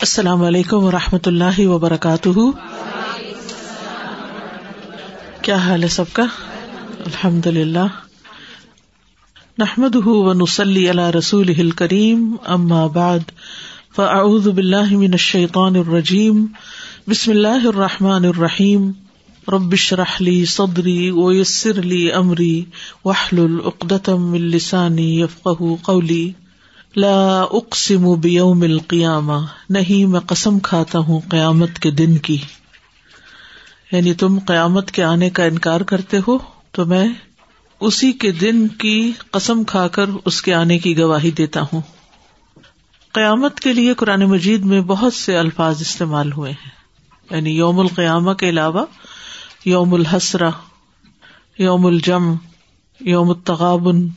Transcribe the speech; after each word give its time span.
السلام 0.00 0.42
علیکم 0.42 0.84
و 0.84 0.90
رحمۃ 0.90 1.26
اللہ 1.26 1.66
وبرکاتہ۔ 1.66 2.28
کیا 5.42 5.56
حال 5.56 5.82
ہے 5.82 5.88
سب 5.88 6.04
کا؟ 6.12 6.22
الحمد 7.06 7.46
للہ 7.46 7.86
نحمد 9.58 9.96
ونسلی 10.06 10.90
علی 10.90 11.18
رسول 11.18 11.70
کریم 11.70 12.36
اما 12.44 12.86
بعد، 12.86 13.18
فاعوذ 13.96 14.48
باللہ 14.48 14.96
من 14.96 15.12
الشیطان 15.12 15.76
الرجیم، 15.76 16.46
بسم 17.08 17.30
اللہ 17.30 17.66
الرحمٰن 17.66 18.24
الرحیم۔ 18.24 18.90
ربش 19.48 19.92
رحلی 19.92 20.44
صدری 20.44 21.10
ویسر 21.10 21.82
لی 21.82 22.12
امری 22.12 22.64
وحل 23.04 23.38
العقدم 23.38 24.32
السانی 24.32 25.20
یفقہ 25.20 25.74
قولی۔ 25.82 26.32
لا 26.96 27.40
اقسم 27.40 28.14
بیوم 28.14 28.62
القیامہ، 28.62 29.32
نہیں 29.68 30.06
میں 30.06 30.20
قسم 30.20 30.58
کھاتا 30.58 30.98
ہوں 30.98 31.20
قیامت 31.28 31.78
کے 31.78 31.90
دن 31.90 32.18
کی۔ 32.18 32.36
یعنی 33.92 34.14
تم 34.14 34.38
قیامت 34.46 34.90
کے 34.90 35.04
آنے 35.04 35.30
کا 35.30 35.44
انکار 35.44 35.80
کرتے 35.80 36.18
ہو، 36.28 36.38
تو 36.70 36.84
میں 36.84 37.08
اسی 37.80 38.12
کے 38.12 38.32
دن 38.32 38.68
کی 38.68 39.12
قسم 39.30 39.64
کھا 39.64 39.88
کر 39.88 40.04
اس 40.24 40.42
کے 40.42 40.54
آنے 40.54 40.78
کی 40.78 40.98
گواہی 40.98 41.30
دیتا 41.30 41.60
ہوں۔ 41.72 41.80
قیامت 43.12 43.60
کے 43.60 43.72
لیے 43.72 43.94
قرآن 43.94 44.20
مجید 44.20 44.60
میں 44.60 44.80
بہت 44.80 45.14
سے 45.14 45.36
الفاظ 45.36 45.80
استعمال 45.80 46.32
ہوئے 46.32 46.52
ہیں۔ 46.52 46.70
یعنی 47.30 47.50
یوم 47.50 47.80
القیامہ 47.80 48.32
کے 48.32 48.48
علاوہ 48.48 48.84
یوم 49.64 49.94
الحسرہ، 49.94 50.50
یوم 51.58 51.86
الجم 51.86 52.34
یوم 53.00 53.30
التغابن، 53.30 54.08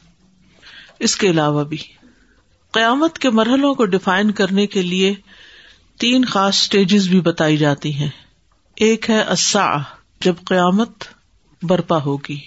اس 1.00 1.16
کے 1.16 1.30
علاوہ 1.30 1.64
بھی۔ 1.64 1.78
قیامت 2.74 3.20
کے 3.20 3.30
مرحلوں 3.30 3.76
کو 3.76 3.86
ڈیفائن 3.86 4.32
کرنے 4.32 4.68
کے 4.68 4.82
لیے 4.82 5.16
تین 6.00 6.26
خاص 6.26 6.56
اسٹیجز 6.56 7.10
بھی 7.10 7.22
بتائی 7.22 7.58
جاتی 7.58 7.94
ہیں۔ 7.94 8.10
ایک 8.76 9.10
ہے 9.10 9.32
اسا 9.32 9.78
جب 10.22 10.34
قیامت 10.46 10.90
برپا 11.64 11.98
ہوگی 11.98 12.40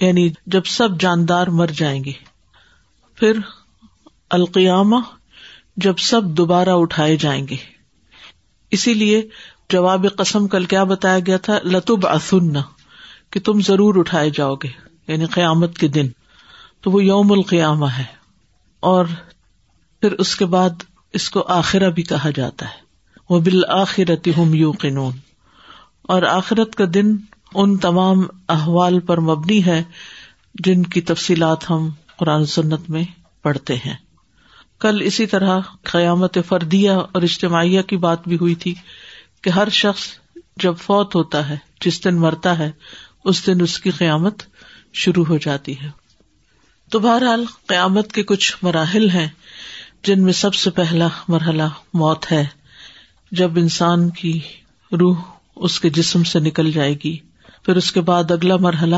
یعنی 0.00 0.30
جب 0.46 0.64
سب 0.64 1.00
جاندار 1.00 1.46
مر 1.46 1.66
جائیں 1.66 2.04
گے۔ 2.04 2.12
پھر 3.14 3.32
القیامہ، 4.30 4.96
جب 5.76 5.98
سب 5.98 6.24
دوبارہ 6.24 6.68
اٹھائے 6.68 7.16
جائیں 7.16 7.48
گے۔ 7.48 7.56
اسی 8.70 8.94
لیے 8.94 9.28
جواب 9.70 10.06
قسم 10.16 10.48
کل 10.48 10.64
کیا 10.64 10.84
بتایا 10.84 11.18
گیا 11.18 11.36
تھا؟ 11.36 11.58
لطب 11.64 12.06
اثن 12.06 12.56
کہ 13.30 13.40
تم 13.40 13.60
ضرور 13.60 13.94
اٹھائے 13.96 14.30
جاؤ 14.30 14.54
گے 14.54 14.68
یعنی 15.08 15.26
قیامت 15.26 15.78
کے 15.78 15.88
دن۔ 15.88 16.08
تو 16.80 16.90
وہ 16.90 17.04
یوم 17.04 17.32
القیامہ 17.32 17.86
ہے۔ 17.86 18.19
اور 18.80 19.04
پھر 20.00 20.12
اس 20.12 20.36
کے 20.36 20.46
بعد 20.46 20.70
اس 21.12 21.30
کو 21.30 21.44
آخرہ 21.48 21.90
بھی 21.90 22.02
کہا 22.02 22.30
جاتا 22.34 22.66
ہے۔ 22.66 22.90
وہ 23.30 23.40
بالآخرت 23.40 24.28
ہم 24.38 24.54
یو 24.54 24.72
قنون 24.72 25.12
اور 26.02 26.22
آخرت 26.22 26.74
کا 26.74 26.84
دن 26.94 27.16
ان 27.54 27.76
تمام 27.76 28.18
احوال 28.48 29.00
پر 29.00 29.20
مبنی 29.20 29.66
ہے 29.66 29.82
جن 30.54 30.82
کی 30.82 31.00
تفصیلات 31.00 31.70
ہم 31.70 31.90
قرآن 32.16 32.46
سنت 32.46 32.90
میں 32.90 33.04
پڑھتے 33.42 33.76
ہیں۔ 33.76 33.96
کل 34.80 35.02
اسی 35.02 35.26
طرح 35.26 35.60
قیامت 35.82 36.38
فردیہ 36.48 36.90
اور 36.90 37.22
اجتماعیہ 37.22 37.82
کی 37.82 37.96
بات 37.96 38.28
بھی 38.28 38.36
ہوئی 38.36 38.54
تھی 38.54 38.74
کہ 39.42 39.50
ہر 39.50 39.68
شخص 39.68 40.02
جب 40.56 40.74
فوت 40.76 41.14
ہوتا 41.14 41.48
ہے، 41.48 41.56
جس 41.80 42.04
دن 42.04 42.16
مرتا 42.16 42.58
ہے، 42.58 42.70
اس 43.24 43.46
دن 43.46 43.60
اس 43.60 43.80
کی 43.80 43.90
قیامت 43.90 44.42
شروع 44.92 45.24
ہو 45.24 45.38
جاتی 45.38 45.80
ہے۔ 45.80 45.99
تو 46.90 46.98
بہرحال 46.98 47.44
قیامت 47.66 48.12
کے 48.12 48.22
کچھ 48.22 48.56
مراحل 48.62 49.08
ہیں 49.10 49.28
جن 50.02 50.22
میں 50.22 50.32
سب 50.32 50.54
سے 50.54 50.70
پہلا 50.70 51.08
مرحلہ 51.28 51.68
موت 51.94 52.32
ہے، 52.32 52.46
جب 53.32 53.50
انسان 53.56 54.08
کی 54.10 54.40
روح 54.92 55.18
اس 55.56 55.80
کے 55.80 55.90
جسم 55.90 56.22
سے 56.22 56.40
نکل 56.40 56.70
جائے 56.72 56.94
گی، 57.04 57.16
پھر 57.62 57.76
اس 57.76 57.92
کے 57.92 58.00
بعد 58.00 58.30
اگلا 58.30 58.56
مرحلہ 58.56 58.96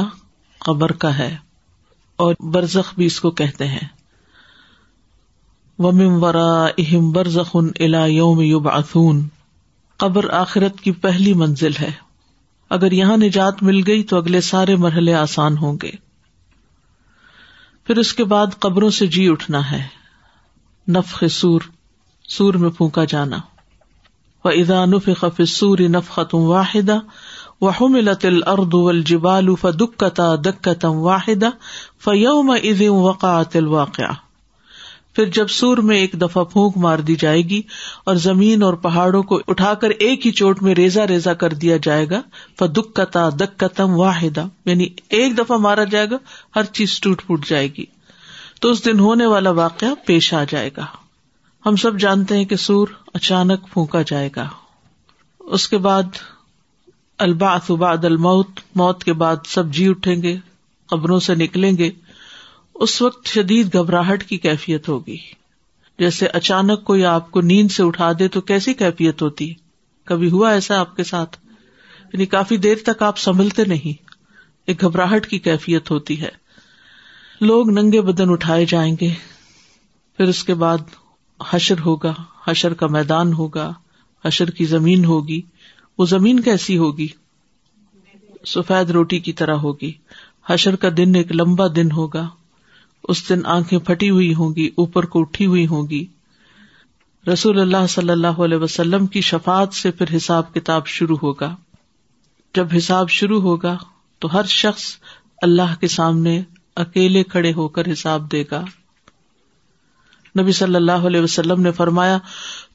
قبر 0.61 0.93
کا 0.93 1.19
ہے، 1.19 1.36
اور 2.17 2.35
برزخ 2.52 2.95
بھی 2.95 3.07
اس 3.07 3.20
کو 3.20 3.31
کہتے 3.31 3.67
ہیں۔ 3.67 3.89
ومم 5.79 6.23
ورا 6.25 6.64
اہم 6.79 7.11
برزخ 7.11 7.57
الا 7.81 8.05
یوم 8.07 8.41
یوب 8.41 8.69
قبر 9.97 10.31
آخرت 10.31 10.81
کی 10.81 10.92
پہلی 10.92 11.35
منزل 11.35 11.73
ہے۔ 11.81 11.91
اگر 12.70 12.92
یہاں 12.92 13.17
نجات 13.17 13.63
مل 13.63 13.83
گئی 13.86 14.02
تو 14.02 14.17
اگلے 14.17 14.41
سارے 14.41 14.77
مرحلے 14.77 15.14
آسان 15.14 15.58
ہوں 15.58 15.77
گے۔ 15.83 15.91
پھر 17.87 17.97
اس 17.97 18.15
کے 18.15 18.25
بعد 18.25 18.47
قبروں 18.59 18.91
سے 18.91 19.07
جی 19.07 19.29
اٹھنا 19.29 19.70
ہے۔ 19.70 19.87
نفق 20.89 21.25
سور 21.31 21.61
سور 22.29 22.55
میں 22.55 22.70
پھونکا 22.70 23.05
جانا۔ 23.05 23.37
و 24.45 24.48
ادا 24.48 24.85
نف 24.85 25.09
خف 25.20 25.41
سور 25.48 25.79
نف 25.79 26.11
ختم 26.11 26.39
واحدہ 26.39 26.98
وحملت 27.61 28.25
الارض 28.25 28.75
والجبال 28.75 29.55
فدکتا 29.61 30.35
دکتم 30.37 30.97
واحدہ 30.97 31.48
فیوم 32.05 32.51
اذ 32.51 32.83
وقعت 32.89 33.57
الواقعہ 33.57 34.13
پھر 35.14 35.24
جب 35.24 35.48
سور 35.48 35.78
میں 35.78 35.96
ایک 35.96 36.12
دفعہ 36.12 36.45
پھونک 36.45 36.77
مار 36.77 36.98
دی 36.98 37.17
جائے 37.17 37.42
گی 37.42 37.62
اور 38.05 38.14
زمین 38.14 38.62
اور 38.62 38.74
پہاڑوں 38.74 39.23
کو 39.23 39.40
اٹھا 39.48 39.74
کر 39.74 39.90
ایک 39.90 40.27
ہی 40.27 40.33
چوٹ 40.33 40.62
میں 40.62 40.74
ریزا 40.74 41.06
ریزا 41.06 41.34
کر 41.34 41.52
دیا 41.52 41.77
جائے 41.83 42.11
گا 42.11 42.23
فدک 42.58 42.95
کتا 42.95 43.28
دک 43.28 43.61
کتم 43.61 43.90
واحدہ 43.90 44.46
یعنی 44.64 44.89
ایک 45.08 45.39
دفعہ 45.39 45.56
مارا 45.56 45.84
جائے 45.84 46.11
گا، 46.11 46.17
ہر 46.56 46.64
چیز 46.64 47.01
ٹوٹ 47.01 47.22
پوٹ 47.27 47.46
جائے 47.46 47.68
گی۔ 47.78 47.84
تو 48.61 48.70
اس 48.70 48.84
دن 48.84 49.01
ہونے 49.01 49.27
والا 49.27 49.51
واقعہ 49.51 49.89
پیش 50.06 50.34
آ 50.34 50.45
جائے 50.48 50.70
گا۔ 50.77 50.86
ہم 51.67 51.77
سب 51.77 52.01
جانتے 52.01 52.36
ہیں 52.36 52.45
کہ 52.45 52.56
سور 52.56 52.89
اچانک 53.14 53.61
پھونکا 53.72 54.02
جائے 54.06 54.28
گا۔ 54.36 54.48
اس 55.40 55.68
کے 55.68 55.78
بعد 55.78 56.02
الباط 57.18 57.70
بعد 57.70 58.05
الموت، 58.05 58.51
موت 58.74 59.05
کے 59.05 59.12
بعد 59.12 59.36
سب 59.46 59.68
جی 59.68 59.89
اٹھیں 59.89 60.22
گے، 60.22 60.36
قبروں 60.86 61.20
سے 61.20 61.34
نکلیں 61.34 61.78
گے۔ 61.78 61.90
اس 62.83 63.03
وقت 63.03 63.27
شدید 63.27 63.75
گھبراہٹ 63.75 64.25
کی 64.25 64.39
کیفیت 64.39 64.89
ہوگی۔ 64.89 65.17
جیسے 65.98 66.27
اچانک 66.27 66.85
کوئی 66.85 67.05
آپ 67.05 67.31
کو 67.31 67.41
نیند 67.41 67.70
سے 67.70 67.83
اٹھا 67.83 68.13
دے 68.19 68.29
تو 68.29 68.41
کیسی 68.41 68.75
کیفیت 68.75 69.23
ہوتی؟ 69.23 69.55
کبھی 70.05 70.31
ہوا 70.31 70.53
ایسا 70.53 70.81
آپ 70.81 70.97
کے 70.97 71.05
ساتھ؟ 71.05 71.37
یعنی 72.13 72.27
کافی 72.27 72.57
دیر 72.57 72.75
تک 72.85 73.03
آپ 73.03 73.19
سنبھلتے 73.19 73.65
نہیں۔ 73.65 74.03
ایک 74.67 74.81
گھبراہٹ 74.81 75.27
کی 75.27 75.39
کیفیت 75.39 75.91
ہوتی 75.91 76.20
ہے۔ 76.20 76.29
لوگ 77.41 77.70
ننگے 77.70 78.01
بدن 78.01 78.31
اٹھائے 78.31 78.67
جائیں 78.67 78.97
گے۔ 79.01 79.14
پھر 80.17 80.25
اس 80.25 80.45
کے 80.45 80.55
بعد 80.55 80.79
حشر 81.51 81.81
ہوگا۔ 81.81 82.14
حشر 82.49 82.75
کا 82.75 82.87
میدان 82.87 83.33
ہوگا۔ 83.33 83.73
حشر 84.25 84.51
کی 84.51 84.64
زمین 84.64 85.05
ہوگی۔ 85.05 85.41
وہ 85.99 86.07
زمین 86.07 86.41
کیسی 86.41 86.79
ہوگی؟ 86.79 87.09
سفید 88.47 88.91
روٹی 88.91 89.19
کی 89.19 89.33
طرح 89.33 89.55
ہوگی۔ 89.55 89.93
حشر 90.51 90.77
کا 90.77 90.89
دن 90.97 91.14
ایک 91.14 91.33
لمبا 91.33 91.67
دن 91.77 91.93
ہوگا۔ 91.93 92.29
اس 93.05 93.29
دن 93.29 93.46
آنکھیں 93.46 93.79
پھٹی 93.79 94.11
ہوئی 94.11 94.35
ہوں 94.35 94.55
گی، 94.55 94.70
اوپر 94.77 95.07
کو 95.07 95.20
اٹھی 95.20 95.46
ہوئی 95.46 95.67
ہوں 95.67 95.89
گی۔ 95.90 96.07
رسول 97.33 97.61
اللہ 97.61 97.86
صلی 97.89 98.11
اللہ 98.11 98.27
علیہ 98.27 98.57
وسلم 98.57 99.07
کی 99.07 99.20
شفات 99.20 99.74
سے 99.74 99.90
پھر 99.90 100.17
حساب 100.17 100.55
کتاب 100.55 100.86
شروع 100.86 101.17
ہوگا۔ 101.23 101.57
جب 102.55 102.67
حساب 102.77 103.11
شروع 103.11 103.40
ہوگا 103.40 103.79
تو 104.18 104.33
ہر 104.33 104.45
شخص 104.45 104.83
اللہ 105.42 105.80
کے 105.80 105.89
سامنے 105.89 106.42
اکیلے 106.77 107.23
کھڑے 107.23 107.52
ہو 107.52 107.68
کر 107.68 107.92
حساب 107.92 108.33
دے 108.33 108.45
گا۔ 108.51 108.64
نبی 110.40 110.52
صلی 110.52 110.74
اللہ 110.74 110.92
علیہ 110.92 111.20
وسلم 111.20 111.61
نے 111.61 111.73
فرمایا، 111.73 112.19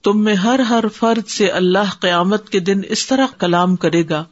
تم 0.03 0.23
میں 0.23 0.35
ہر 0.35 0.59
ہر 0.59 0.83
فرد 0.95 1.29
سے 1.29 1.47
اللہ 1.47 1.91
قیامت 1.99 2.49
کے 2.49 2.59
دن 2.59 2.81
اس 2.89 3.07
طرح 3.07 3.27
کلام 3.37 3.75
کرے 3.75 4.03
گا 4.09 4.23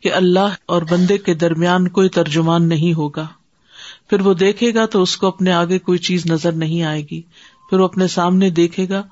کہ 0.00 0.12
اللہ 0.12 0.54
اور 0.66 0.82
بندے 0.82 1.18
کے 1.18 1.34
درمیان 1.34 1.88
کوئی 1.88 2.08
ترجمان 2.08 2.68
نہیں 2.68 2.94
ہوگا۔ 2.94 3.26
پھر 4.10 4.20
وہ 4.20 4.34
دیکھے 4.34 4.74
گا 4.74 4.86
تو 4.86 5.02
اس 5.02 5.16
کو 5.16 5.26
اپنے 5.26 5.52
آگے 5.52 5.78
کوئی 5.78 5.98
چیز 5.98 6.26
نظر 6.26 6.52
نہیں 6.52 6.82
آئے 6.82 7.02
گی۔ 7.10 7.22
پھر 7.70 7.80
وہ 7.80 7.84
اپنے 7.84 8.06
سامنے 8.06 8.50
دیکھے 8.50 8.88
گا 8.88 9.02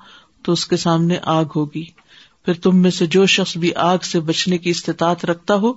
تو 0.43 0.51
اس 0.51 0.67
کے 0.67 0.77
سامنے 0.77 1.17
آگ 1.23 1.45
ہوگی۔ 1.55 1.85
پھر 2.45 2.53
تم 2.53 2.77
میں 2.77 2.91
سے 2.91 3.05
جو 3.05 3.25
شخص 3.25 3.57
بھی 3.57 3.73
آگ 3.75 3.97
سے 3.97 4.19
بچنے 4.19 4.57
کی 4.57 4.69
استطاعت 4.69 5.25
رکھتا 5.25 5.55
ہو 5.55 5.73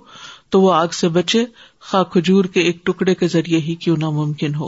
تو 0.49 0.61
وہ 0.61 0.73
آگ 0.73 0.87
سے 0.87 1.09
بچے، 1.09 1.45
خا 1.79 2.03
کھجور 2.03 2.45
کے 2.45 2.61
ایک 2.61 2.85
ٹکڑے 2.85 3.15
کے 3.15 3.27
ذریعے 3.27 3.59
ہی 3.59 3.75
کیوں 3.75 3.97
نہ 3.97 4.09
ممکن 4.09 4.55
ہو۔ 4.55 4.67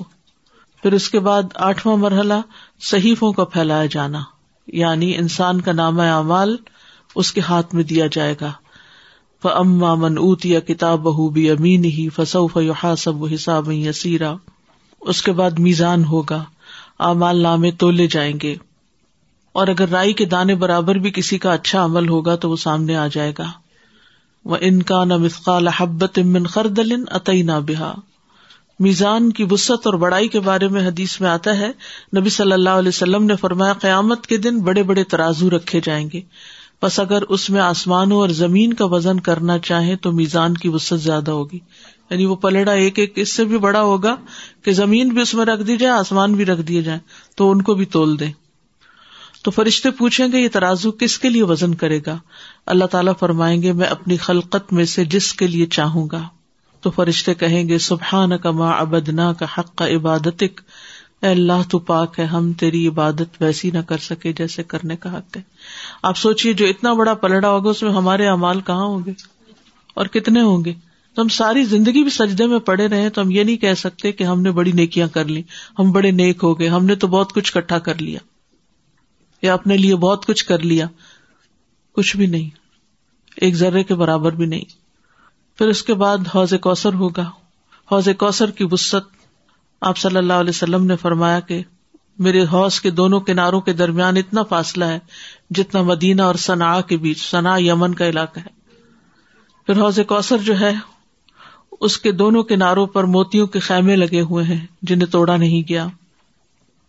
پھر 0.82 0.94
اس 0.94 1.10
کے 1.10 1.20
بعد 1.20 1.44
آٹھواں 1.56 1.98
مرحلہ، 1.98 2.34
صحیفوں 2.82 3.32
کا 3.32 3.44
پھیلایا 3.44 3.86
جانا 3.86 4.20
یعنی 4.68 5.18
انسان 5.18 5.62
کا 5.62 5.72
نام 5.72 6.00
اعمال 6.00 6.56
اس 7.16 7.32
کے 7.32 7.42
ہاتھ 7.42 7.76
میں 7.76 7.84
دیا 7.84 8.06
جائے 8.12 8.36
گا۔ 8.42 8.52
اما 9.46 9.96
من 9.96 10.18
اوت 10.18 10.46
یا 10.46 10.60
کتاب 10.60 11.00
بہ 11.00 11.52
امین 11.52 11.86
ہی 11.86 12.10
فصوف 12.10 12.58
سب 12.98 13.26
حساب 13.34 13.72
یسیرا 13.72 14.36
اس 15.02 15.22
کے 15.22 15.32
بعد 15.32 15.52
میزان 15.52 16.04
ہوگا۔ 16.04 16.44
امال 17.00 17.38
نامے 17.38 17.72
تولے 17.72 18.08
جائیں 18.08 18.40
گے۔ 18.44 18.56
اور 19.52 19.68
اگر 19.68 19.90
رائی 19.90 20.14
کے 20.14 20.26
دانے 20.26 20.56
برابر 20.56 20.96
بھی 20.96 21.12
کسی 21.12 21.38
کا 21.38 21.54
اچھا 21.54 21.86
عمل 21.86 22.10
ہوگا 22.10 22.36
تو 22.36 22.50
وہ 22.50 22.56
سامنے 22.56 22.96
آ 22.96 23.08
جائے 23.08 23.34
گا۔ 23.38 23.52
وہ 24.46 24.58
ان 24.62 24.84
کا 24.84 25.04
نہ 25.04 25.18
مسقال 25.18 25.68
حبت 25.68 26.20
امن 26.20 26.44
خردل 26.44 27.04
عطئی 27.12 27.42
نہ 27.42 27.52
بہا 27.68 27.94
میزان 28.80 29.32
کی 29.32 29.46
وسط 29.52 29.88
اور 29.88 29.94
بڑائی 29.94 30.28
کے 30.28 30.40
بارے 30.40 30.68
میں 30.68 30.88
حدیث 30.88 31.22
میں 31.22 31.30
آتا 31.30 31.58
ہے، 31.58 31.72
نبی 32.18 32.30
صلی 32.30 32.52
اللہ 32.52 32.70
علیہ 32.70 32.90
وسلم 32.90 33.24
نے 33.24 33.36
فرمایا، 33.36 33.74
قیامت 33.74 34.28
کے 34.28 34.38
دن 34.38 34.62
بڑے 34.62 34.84
بڑے 34.84 35.04
ترازو 35.04 35.50
رکھے 35.50 35.82
جائیں 35.84 36.10
گے۔ 36.14 36.22
بس 36.84 37.00
اگر 37.00 37.22
اس 37.22 37.50
میں 37.50 37.62
آسمانوں 37.62 38.18
اور 38.18 38.30
زمین 38.30 38.74
کا 38.74 38.86
وزن 38.86 39.20
کرنا 39.20 39.60
چاہیں 39.60 39.96
تو 39.96 40.12
میزان 40.12 40.54
کی 40.54 40.70
وسط 40.70 40.94
زیادہ 40.94 41.32
ہوگی۔ 41.32 41.60
یعنی 42.10 42.26
وہ 42.26 42.36
پلڑا 42.36 42.72
ایک 42.72 43.00
ایک 43.00 43.14
اس 43.16 43.36
سے 43.36 43.44
بھی 43.44 43.58
بڑا 43.58 43.82
ہوگا 43.82 44.16
کہ 44.64 44.72
زمین 44.72 45.10
بھی 45.10 45.22
اس 45.22 45.34
میں 45.34 45.46
رکھ 45.46 45.64
دی 45.64 45.78
جائے، 45.78 45.94
آسمان 45.94 46.34
بھی 46.34 46.46
رکھ 46.46 46.62
دیے 46.62 46.82
جائیں، 46.82 47.00
تو 47.36 47.52
ان 47.52 47.62
کو 47.62 47.74
بھی 47.74 47.86
تول 47.86 48.20
دیں۔ 48.20 48.32
تو 49.44 49.52
فرشتے 49.52 49.92
پوچھیں 49.92 50.28
گے، 50.32 50.40
یہ 50.40 50.48
ترازو 50.48 50.92
کس 50.92 51.20
کے 51.20 51.30
لیے 51.30 51.44
وزن 51.44 51.76
کرے 51.76 52.00
گا؟ 52.06 52.18
اللہ 52.66 52.86
تعالیٰ 52.86 53.14
فرمائیں 53.20 53.62
گے، 53.62 53.72
میں 53.72 53.88
اپنی 53.88 54.18
خلقت 54.18 54.74
میں 54.74 54.86
سے 54.86 55.06
جس 55.06 55.34
کے 55.34 55.48
لیے 55.48 55.66
چاہوں 55.66 56.08
گا۔ 56.12 56.28
تو 56.82 56.92
فرشتے 56.92 57.34
کہیں 57.34 57.68
گے 57.68 57.78
سبحان 57.78 58.38
کا 58.38 58.52
ماں 58.52 58.74
ابدنا 58.74 59.34
کا 59.34 59.46
حق 59.58 59.76
کا 59.76 59.86
عبادت 61.24 61.40
اللہ 61.40 61.70
تو 61.70 61.80
پاک 61.80 62.20
ہے، 62.20 62.26
ہم 62.26 62.54
تیری 62.54 62.88
عبادت 62.88 63.42
ویسی 63.42 63.72
نہ 63.72 63.80
کر 63.80 63.98
سکے 63.98 64.34
جیسے 64.34 64.64
کرنے 64.64 64.96
کا 64.96 65.18
حق 65.18 65.38
ہے۔ 65.38 65.42
آپ 66.04 66.18
سوچیے 66.18 66.54
جو 66.54 66.66
اتنا 66.66 66.94
بڑا 66.94 67.14
پلڑا 67.14 67.50
ہوگا، 67.50 67.70
اس 67.70 67.84
میں 67.84 67.92
ہمارے 67.92 68.28
امال 68.28 68.62
کہاں 68.62 68.86
ہوں 68.86 69.00
گے؟ 69.06 69.12
اور 69.94 70.06
کتنے 70.06 70.42
ہوں 70.42 70.66
گے؟ 70.66 70.74
تو 71.16 71.22
ہم 71.22 71.28
ساری 71.28 71.64
زندگی 71.64 72.02
بھی 72.02 72.10
سجدے 72.10 72.46
میں 72.46 72.60
پڑے 72.60 72.88
رہے 72.88 73.10
تو 73.10 73.22
ہم 73.22 73.32
یہ 73.32 73.44
نہیں 73.44 73.58
کہہ 73.58 73.74
سکتے 73.74 74.12
کہ 74.12 74.24
ہم 74.24 74.42
نے 74.42 74.52
بڑی 74.52 74.72
نیکیاں 74.72 75.08
کر 75.08 75.26
لی 75.26 75.44
ہم 75.80 75.92
بڑے 75.92 76.12
نیک 76.12 76.40
ہو 76.44 76.60
گئے، 76.60 76.68
ہم 76.68 76.86
نے 76.86 76.96
تو 76.96 77.08
بہت 77.08 77.34
کچھ 77.34 77.54
کٹھا 77.54 77.80
کر 77.80 78.02
لیا۔ 78.02 78.20
یا 79.42 79.54
اپنے 79.54 79.78
لیے 79.78 79.96
بہت 79.96 80.26
کچھ 80.26 80.46
کر 80.46 80.60
لیا۔ 80.60 80.88
کچھ 81.94 82.18
بھی 82.18 82.26
نہیں۔ 82.26 82.50
ایک 83.36 83.56
ذرے 83.56 83.84
کے 83.84 83.96
برابر 83.96 84.32
بھی 84.32 84.46
نہیں۔ 84.46 84.66
پھر 85.58 85.68
اس 85.68 85.84
کے 85.84 85.94
بعد 85.94 86.18
حوض 86.36 86.54
کوثر 86.62 86.94
ہوگا۔ 86.94 87.30
حوض 87.92 88.08
کوثر 88.18 88.52
کی 88.52 88.64
وسط 88.72 89.13
آپ 89.84 89.98
صلی 89.98 90.18
اللہ 90.18 90.34
علیہ 90.34 90.50
وسلم 90.50 90.86
نے 90.86 90.96
فرمایا 90.96 91.40
کہ 91.40 91.64
میرے 92.20 92.44
حوض 92.44 92.80
کے 92.80 92.90
دونوں 92.90 93.20
کناروں 93.20 93.62
کے 93.62 93.74
درمیان 93.74 94.18
اتنا 94.18 94.44
فاصلہ 94.44 94.86
ہے 94.86 95.00
جتنا 95.50 95.82
مدینہ 95.82 96.22
اور 96.22 96.36
سنا 96.36 96.82
کے 96.82 96.98
بیچ 96.98 97.30
سنا 97.30 97.58
یمن 97.58 97.94
کا 97.94 98.10
علاقہ 98.10 98.40
ہے۔ 98.40 98.48
پھر 99.66 99.82
حوض 99.82 100.00
کوثر 100.08 100.38
جو 100.38 100.60
ہے، 100.60 100.74
اس 101.82 101.98
کے 101.98 102.12
دونوں 102.12 102.44
کناروں 102.44 102.88
پر 102.88 103.04
موتیوں 103.04 103.48
کے 103.48 103.60
خیمے 103.60 103.96
لگے 103.96 104.22
ہوئے 104.22 104.46
ہیں، 104.46 104.68
جنہیں 104.82 105.08
توڑا 105.08 105.38
نہیں 105.38 105.70
گیا۔ 105.70 105.88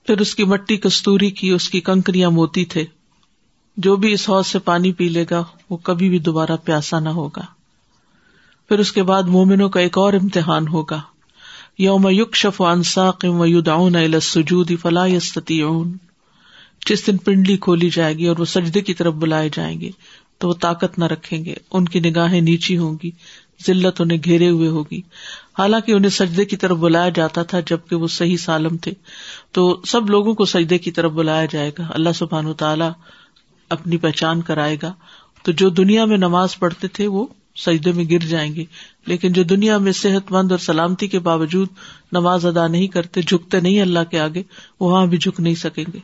پھر 0.06 0.20
اس 0.20 0.34
کی 0.34 0.44
مٹی 0.44 0.76
کستوری 0.76 1.30
کی، 1.30 1.50
اس 1.50 1.70
کی 1.70 1.80
کنکریاں 1.80 2.30
موتی 2.30 2.64
تھے۔ 2.64 2.84
جو 3.76 3.96
بھی 3.96 4.12
اس 4.12 4.28
حوض 4.28 4.46
سے 4.46 4.58
پانی 4.58 4.92
پی 4.92 5.08
لے 5.08 5.24
گا، 5.30 5.44
وہ 5.70 5.76
کبھی 5.76 6.08
بھی 6.08 6.18
دوبارہ 6.18 6.56
پیاسا 6.64 6.98
نہ 6.98 7.08
ہوگا۔ 7.08 7.42
پھر 8.68 8.78
اس 8.78 8.92
کے 8.92 9.02
بعد 9.02 9.22
مومنوں 9.22 9.68
کا 9.68 9.80
ایک 9.80 9.98
اور 9.98 10.12
امتحان 10.12 10.68
ہوگا۔ 10.68 11.00
یوم 11.78 12.08
یوک 12.08 12.36
شف 12.36 12.62
سجود 14.22 14.72
فلا 14.82 15.06
جس 16.86 17.06
دن 17.06 17.16
پنڈلی 17.16 17.56
کھولی 17.56 17.90
جائے 17.90 18.18
گی 18.18 18.26
اور 18.26 18.36
وہ 18.38 18.44
سجدے 18.44 18.80
کی 18.80 18.94
طرف 18.94 19.14
بلائے 19.14 19.48
جائیں 19.52 19.80
گے، 19.80 19.90
تو 20.38 20.48
وہ 20.48 20.54
طاقت 20.54 20.98
نہ 20.98 21.04
رکھیں 21.04 21.44
گے، 21.44 21.54
ان 21.72 21.84
کی 21.84 22.00
نگاہیں 22.00 22.40
نیچی 22.40 22.78
ہوں 22.78 22.96
گی، 23.02 23.10
ذلت 23.66 24.00
انہیں 24.00 24.18
گھیرے 24.24 24.48
ہوئے 24.48 24.68
ہوگی۔ 24.68 25.00
حالانکہ 25.58 25.92
انہیں 25.92 26.10
سجدے 26.10 26.44
کی 26.44 26.56
طرف 26.56 26.76
بلایا 26.76 27.08
جاتا 27.08 27.42
تھا 27.42 27.60
جبکہ 27.60 27.96
وہ 27.96 28.06
صحیح 28.06 28.36
سالم 28.36 28.76
تھے۔ 28.76 28.92
تو 29.52 29.80
سب 29.86 30.10
لوگوں 30.10 30.34
کو 30.34 30.44
سجدے 30.44 30.78
کی 30.78 30.90
طرف 30.90 31.12
بلایا 31.12 31.44
جائے 31.44 31.70
گا۔ 31.78 31.86
اللہ 31.90 32.10
سبحان 32.14 32.52
تعالیٰ 32.52 32.90
اپنی 33.68 33.96
پہچان 33.96 34.42
کرائے 34.42 34.76
گا۔ 34.82 34.92
تو 35.42 35.52
جو 35.52 35.68
دنیا 35.68 36.04
میں 36.04 36.16
نماز 36.16 36.58
پڑھتے 36.58 36.88
تھے 36.88 37.06
وہ 37.06 37.26
سجدے 37.56 37.92
میں 37.92 38.04
گر 38.04 38.18
جائیں 38.18 38.54
گے۔ 38.54 38.64
لیکن 39.06 39.32
جو 39.32 39.42
دنیا 39.42 39.78
میں 39.78 39.92
صحت 39.92 40.32
مند 40.32 40.50
اور 40.50 40.58
سلامتی 40.58 41.08
کے 41.08 41.18
باوجود 41.18 41.68
نماز 42.12 42.46
ادا 42.46 42.66
نہیں 42.66 42.86
کرتے، 42.86 43.22
جھکتے 43.22 43.60
نہیں 43.60 43.80
اللہ 43.80 43.98
کے 44.10 44.20
آگے، 44.20 44.42
وہاں 44.80 45.06
بھی 45.06 45.18
جھک 45.18 45.40
نہیں 45.40 45.54
سکیں 45.54 45.84
گے۔ 45.94 45.98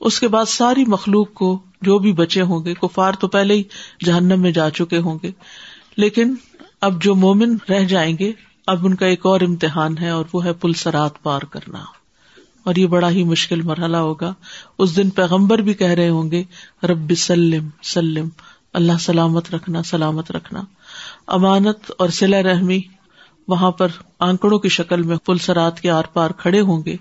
اس 0.00 0.20
کے 0.20 0.28
بعد 0.28 0.44
ساری 0.44 0.84
مخلوق 0.86 1.34
کو 1.34 1.62
جو 1.82 1.98
بھی 1.98 2.12
بچے 2.12 2.42
ہوں 2.42 2.64
گے، 2.64 2.74
کفار 2.74 3.12
تو 3.12 3.28
پہلے 3.28 3.54
ہی 3.54 3.62
جہنم 4.04 4.42
میں 4.42 4.50
جا 4.50 4.70
چکے 4.70 4.98
ہوں 4.98 5.18
گے۔ 5.22 5.30
لیکن 5.96 6.34
اب 6.80 7.02
جو 7.02 7.14
مومن 7.14 7.56
رہ 7.70 7.84
جائیں 7.84 8.16
گے، 8.18 8.32
اب 8.66 8.86
ان 8.86 8.94
کا 8.94 9.06
ایک 9.06 9.26
اور 9.26 9.40
امتحان 9.40 9.98
ہے 9.98 10.08
اور 10.08 10.24
وہ 10.32 10.44
ہے 10.44 10.52
پل 10.52 10.72
سرات 10.72 11.22
پار 11.22 11.40
کرنا۔ 11.40 11.78
اور 12.64 12.74
یہ 12.74 12.86
بڑا 12.86 13.10
ہی 13.10 13.24
مشکل 13.24 13.62
مرحلہ 13.62 13.96
ہوگا۔ 13.96 14.34
اس 14.78 14.96
دن 14.96 15.10
پیغمبر 15.10 15.58
بھی 15.58 15.74
کہہ 15.74 15.88
رہے 15.88 16.08
ہوں 16.08 16.30
گے، 16.30 16.44
رب 16.82 17.12
سلم 17.14 17.68
سلم۔ 17.82 18.28
اللہ 18.72 18.92
سلامت 19.00 19.54
رکھنا 19.54 19.82
سلامت 19.82 20.30
رکھنا۔ 20.30 20.62
امانت 21.26 21.90
اور 21.98 22.08
سلا 22.08 22.42
رحمی 22.42 22.80
وہاں 23.48 23.70
پر 23.70 23.88
آنکڑوں 24.18 24.58
کی 24.58 24.68
شکل 24.68 25.02
میں 25.02 25.16
پل 25.16 25.38
سرات 25.38 25.80
کے 25.80 25.90
آر 25.90 26.02
پار 26.02 26.30
کھڑے 26.30 26.60
ہوں 26.60 26.82
گے 26.84 26.96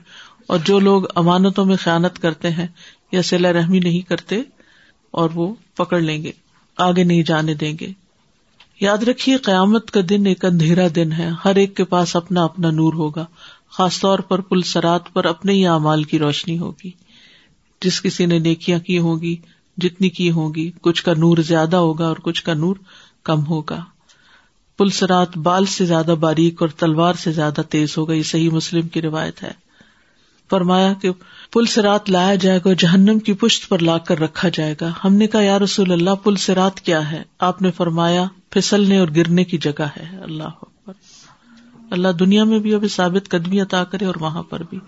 اور 0.47 0.59
جو 0.65 0.79
لوگ 0.79 1.03
امانتوں 1.15 1.65
میں 1.65 1.75
خیالت 1.75 2.19
کرتے 2.19 2.49
ہیں 2.49 2.67
یا 3.11 3.21
سلا 3.21 3.53
رحمی 3.53 3.79
نہیں 3.79 3.99
کرتے 3.99 4.41
اور 5.11 5.29
وہ 5.33 5.55
پکڑ 5.77 5.99
لیں 6.01 6.23
گے، 6.23 6.31
آگے 6.77 7.03
نہیں 7.03 7.23
جانے 7.23 7.53
دیں 7.53 7.73
گے۔ 7.79 7.91
یاد 8.79 8.97
رکھیے 8.97 9.37
قیامت 9.37 9.91
کا 9.91 9.99
دن 10.09 10.25
ایک 10.25 10.45
اندھیرا 10.45 10.87
دن 10.95 11.11
ہے، 11.11 11.29
ہر 11.45 11.55
ایک 11.55 11.77
کے 11.77 11.83
پاس 11.83 12.15
اپنا 12.15 12.43
اپنا 12.43 12.71
نور 12.71 12.93
ہوگا، 12.93 13.25
خاص 13.69 13.99
طور 13.99 14.19
پر 14.19 14.41
پل 14.41 14.61
سرات 14.61 15.13
پر 15.13 15.25
اپنے 15.25 15.53
ہی 15.53 15.67
اعمال 15.67 16.03
کی 16.03 16.19
روشنی 16.19 16.59
ہوگی۔ 16.59 16.91
جس 17.81 18.01
کسی 18.01 18.25
نے 18.25 18.39
نیکیاں 18.39 18.79
کی 18.79 18.99
ہوگی 18.99 19.35
جتنی 19.81 20.09
کی 20.09 20.31
ہوگی، 20.31 20.71
کچھ 20.81 21.03
کا 21.03 21.13
نور 21.13 21.37
زیادہ 21.37 21.75
ہوگا 21.75 22.07
اور 22.07 22.15
کچھ 22.15 22.43
کا 22.43 22.53
نور 22.53 22.75
کم 23.23 23.45
ہوگا۔ 23.45 23.85
پلسرات 24.77 25.37
بال 25.37 25.65
سے 25.65 25.85
زیادہ 25.85 26.15
باریک 26.19 26.61
اور 26.61 26.69
تلوار 26.69 27.13
سے 27.13 27.31
زیادہ 27.31 27.61
تیز 27.69 27.97
ہوگا، 27.97 28.13
یہ 28.13 28.23
صحیح 28.23 28.49
مسلم 28.49 28.87
کی 28.87 29.01
روایت 29.01 29.43
ہے۔ 29.43 29.51
فرمایا 30.49 30.93
کہ 30.93 31.11
پل 31.51 31.65
سرات 31.65 32.09
لایا 32.09 32.35
جائے 32.35 32.59
گا، 32.65 32.73
جہنم 32.73 33.19
کی 33.19 33.33
پشت 33.33 33.69
پر 33.69 33.79
لا 33.79 33.97
کر 33.97 34.19
رکھا 34.19 34.49
جائے 34.53 34.75
گا۔ 34.81 34.91
ہم 35.03 35.15
نے 35.15 35.27
کہا، 35.27 35.41
یا 35.41 35.59
رسول 35.59 35.91
اللہ 35.91 36.15
پل 36.23 36.35
سرات 36.35 36.81
کیا 36.81 37.11
ہے؟ 37.11 37.23
آپ 37.39 37.61
نے 37.61 37.71
فرمایا، 37.71 38.25
پھسلنے 38.49 38.97
اور 38.97 39.07
گرنے 39.15 39.43
کی 39.43 39.57
جگہ 39.57 39.87
ہے۔ 39.97 40.17
اللہ 40.21 40.89
اللہ 41.91 42.07
دنیا 42.07 42.43
میں 42.43 42.59
بھی 42.59 42.73
ابھی 42.73 42.87
ثابت 42.87 43.29
قدمی 43.29 43.61
عطا 43.61 43.83
کرے 43.83 44.05
اور 44.05 44.15
وہاں 44.19 44.43
پر 44.43 44.63
بھی۔ 44.69 44.79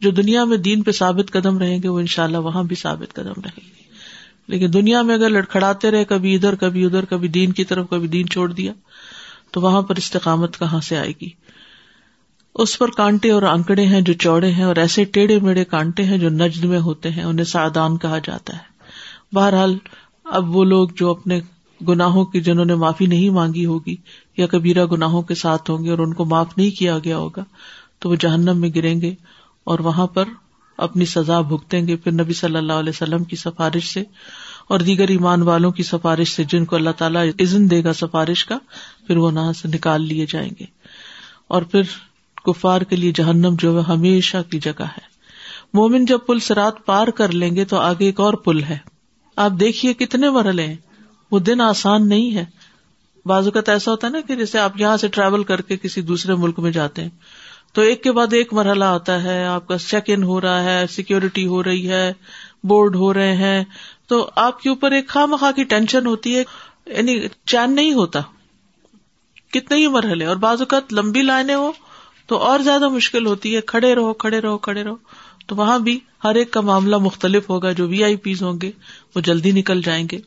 جو 0.00 0.10
دنیا 0.10 0.44
میں 0.44 0.56
دین 0.56 0.82
پہ 0.82 0.90
ثابت 0.90 1.32
قدم 1.32 1.58
رہیں 1.58 1.82
گے، 1.82 1.88
وہ 1.88 2.00
ان 2.00 2.06
شاء 2.06 2.24
اللہ 2.24 2.38
وہاں 2.38 2.62
بھی 2.62 2.76
ثابت 2.76 3.14
قدم 3.14 3.40
رہیں 3.44 3.66
گے۔ 3.66 3.75
لیکن 4.48 4.72
دنیا 4.74 5.02
میں 5.02 5.14
اگر 5.14 5.30
لڑکھڑاتے 5.30 5.90
رہے، 5.90 6.04
کبھی 6.04 6.34
ادھر 6.34 6.54
کبھی 6.54 6.84
ادھر، 6.84 7.04
کبھی 7.04 7.28
دین 7.28 7.52
کی 7.52 7.64
طرف، 7.64 7.88
کبھی 7.90 8.08
دین 8.08 8.28
چھوڑ 8.28 8.52
دیا، 8.52 8.72
تو 9.50 9.60
وہاں 9.60 9.82
پر 9.82 9.96
استقامت 9.96 10.58
کہاں 10.58 10.80
سے 10.80 10.96
آئے 10.96 11.12
گی؟ 11.20 11.28
اس 12.54 12.78
پر 12.78 12.90
کانٹے 12.90 13.30
اور 13.30 13.42
آنکڑے 13.42 13.86
ہیں 13.86 14.00
جو 14.00 14.12
چوڑے 14.12 14.50
ہیں 14.50 14.64
اور 14.64 14.76
ایسے 14.76 15.04
ٹیڑھے 15.04 15.38
میڑے 15.40 15.64
کانٹے 15.64 16.02
ہیں 16.02 16.18
جو 16.18 16.28
نجد 16.28 16.64
میں 16.64 16.78
ہوتے 16.78 17.10
ہیں، 17.10 17.22
انہیں 17.22 17.44
سادان 17.44 17.98
کہا 17.98 18.18
جاتا 18.18 18.56
ہے۔ 18.56 18.76
بہرحال، 19.32 19.78
اب 20.24 20.56
وہ 20.56 20.64
لوگ 20.64 20.88
جو 20.96 21.10
اپنے 21.10 21.40
گناہوں 21.88 22.24
کی، 22.24 22.40
جنہوں 22.40 22.64
نے 22.64 22.74
معافی 22.74 23.06
نہیں 23.06 23.30
مانگی 23.30 23.66
ہوگی، 23.66 23.96
یا 24.36 24.46
کبیرہ 24.46 24.86
گناہوں 24.86 25.22
کے 25.22 25.34
ساتھ 25.34 25.70
ہوں 25.70 25.84
گے 25.84 25.90
اور 25.90 25.98
ان 25.98 26.14
کو 26.14 26.24
معاف 26.24 26.58
نہیں 26.58 26.70
کیا 26.70 26.98
گیا 26.98 27.16
ہوگا، 27.16 27.44
تو 27.98 28.10
وہ 28.10 28.14
جہنم 28.14 28.60
میں 28.60 28.70
گریں 28.74 29.00
گے 29.00 29.14
اور 29.64 29.78
وہاں 29.78 30.06
پر 30.06 30.24
اپنی 30.76 31.04
سزا 31.04 31.40
بھگتیں 31.40 31.88
گے۔ 31.88 31.96
پھر 31.96 32.12
نبی 32.12 32.32
صلی 32.32 32.56
اللہ 32.56 32.72
علیہ 32.72 32.90
وسلم 32.90 33.24
کی 33.24 33.36
سفارش 33.36 33.92
سے 33.92 34.02
اور 34.68 34.80
دیگر 34.80 35.08
ایمان 35.08 35.42
والوں 35.42 35.72
کی 35.72 35.82
سفارش 35.82 36.28
سے، 36.28 36.44
جن 36.44 36.64
کو 36.64 36.76
اللہ 36.76 36.90
تعالیٰ 36.90 37.26
عزن 37.40 37.70
دے 37.70 37.84
گا 37.84 37.92
سفارش 37.92 38.44
کا، 38.44 38.58
پھر 39.06 39.16
وہ 39.16 39.30
نہ 39.30 39.52
سے 39.62 39.68
نکال 39.68 40.02
لیے 40.02 40.26
جائیں 40.28 40.50
گے۔ 40.60 40.64
اور 41.48 41.62
پھر 41.62 41.82
کفار 42.44 42.80
کے 42.80 42.96
لیے 42.96 43.12
جہنم 43.14 43.54
جو 43.58 43.76
ہے، 43.76 43.92
ہمیشہ 43.92 44.36
کی 44.50 44.58
جگہ 44.58 44.82
ہے۔ 44.82 45.16
مومن 45.74 46.04
جب 46.04 46.18
پل 46.26 46.38
سرات 46.38 46.86
پار 46.86 47.08
کر 47.08 47.32
لیں 47.32 47.56
گے 47.56 47.64
تو 47.64 47.76
آگے 47.76 48.04
ایک 48.04 48.20
اور 48.20 48.34
پل 48.34 48.62
ہے۔ 48.62 48.78
آپ 49.36 49.50
دیکھیے 49.60 49.94
کتنے 49.94 50.30
مرحلے 50.30 50.66
ہیں۔ 50.66 50.76
وہ 51.30 51.38
دن 51.38 51.60
آسان 51.60 52.08
نہیں 52.08 52.34
ہے۔ 52.36 52.44
بعض 53.26 53.44
اوقات 53.44 53.68
ایسا 53.68 53.90
ہوتا 53.90 54.06
ہے 54.06 54.12
نا 54.12 54.20
کہ 54.20 54.36
جیسے 54.36 54.58
آپ 54.58 54.80
یہاں 54.80 54.96
سے 54.96 55.08
ٹریول 55.08 55.44
کر 55.44 55.60
کے 55.60 55.76
کسی 55.76 56.00
دوسرے 56.00 56.34
ملک 56.34 56.58
میں 56.58 56.70
جاتے 56.70 57.02
ہیں۔ 57.02 57.08
تو 57.76 57.82
ایک 57.82 58.02
کے 58.02 58.12
بعد 58.12 58.32
ایک 58.32 58.52
مرحلہ 58.52 58.84
آتا 58.84 59.22
ہے، 59.22 59.44
آپ 59.44 59.66
کا 59.66 59.78
چیک 59.78 60.04
ان 60.06 60.22
ہو 60.22 60.40
رہا 60.40 60.64
ہے 60.64 60.86
سیکورٹی 60.86 61.46
ہو 61.46 61.62
رہی 61.62 61.88
ہے 61.88 62.12
بورڈ 62.64 62.96
ہو 62.96 63.14
رہے 63.14 63.36
ہیں۔ 63.36 63.64
تو 64.06 64.30
آپ 64.36 64.62
کے 64.62 64.68
اوپر 64.68 64.92
ایک 64.92 65.08
خواہ 65.08 65.26
مخواہ 65.26 65.52
کی 65.52 65.64
ٹینشن 65.64 66.06
ہوتی 66.06 66.36
ہے 66.36 66.44
یعنی 66.86 67.20
چین 67.46 67.74
نہیں 67.74 67.92
ہوتا۔ 67.92 68.20
کتنے 69.52 69.76
ہی 69.76 69.86
مرحلے، 69.86 70.24
اور 70.24 70.36
بعض 70.36 70.60
اوقات 70.60 70.92
لمبی 70.92 71.22
لائنیں 71.22 71.54
ہو 71.54 71.72
تو 72.26 72.36
اور 72.36 72.58
زیادہ 72.58 72.88
مشکل 72.88 73.26
ہوتی 73.26 73.56
ہے۔ 73.56 73.60
کھڑے 73.60 73.94
رہو 73.94 74.12
کھڑے 74.12 74.40
رہو 74.40 74.58
کھڑے 74.58 74.84
رہو۔ 74.84 74.96
تو 75.46 75.56
وہاں 75.56 75.78
بھی 75.78 76.00
ہر 76.24 76.34
ایک 76.34 76.50
کا 76.50 76.60
معاملہ 76.60 76.96
مختلف 76.96 77.50
ہوگا۔ 77.50 77.72
جو 77.72 77.88
وی 77.88 78.04
آئی 78.04 78.16
پیز 78.16 78.42
ہوں 78.42 78.60
گے، 78.62 78.70
وہ 79.14 79.20
جلدی 79.20 79.52
نکل 79.52 79.82
جائیں 79.82 80.06
گے۔ 80.12 80.18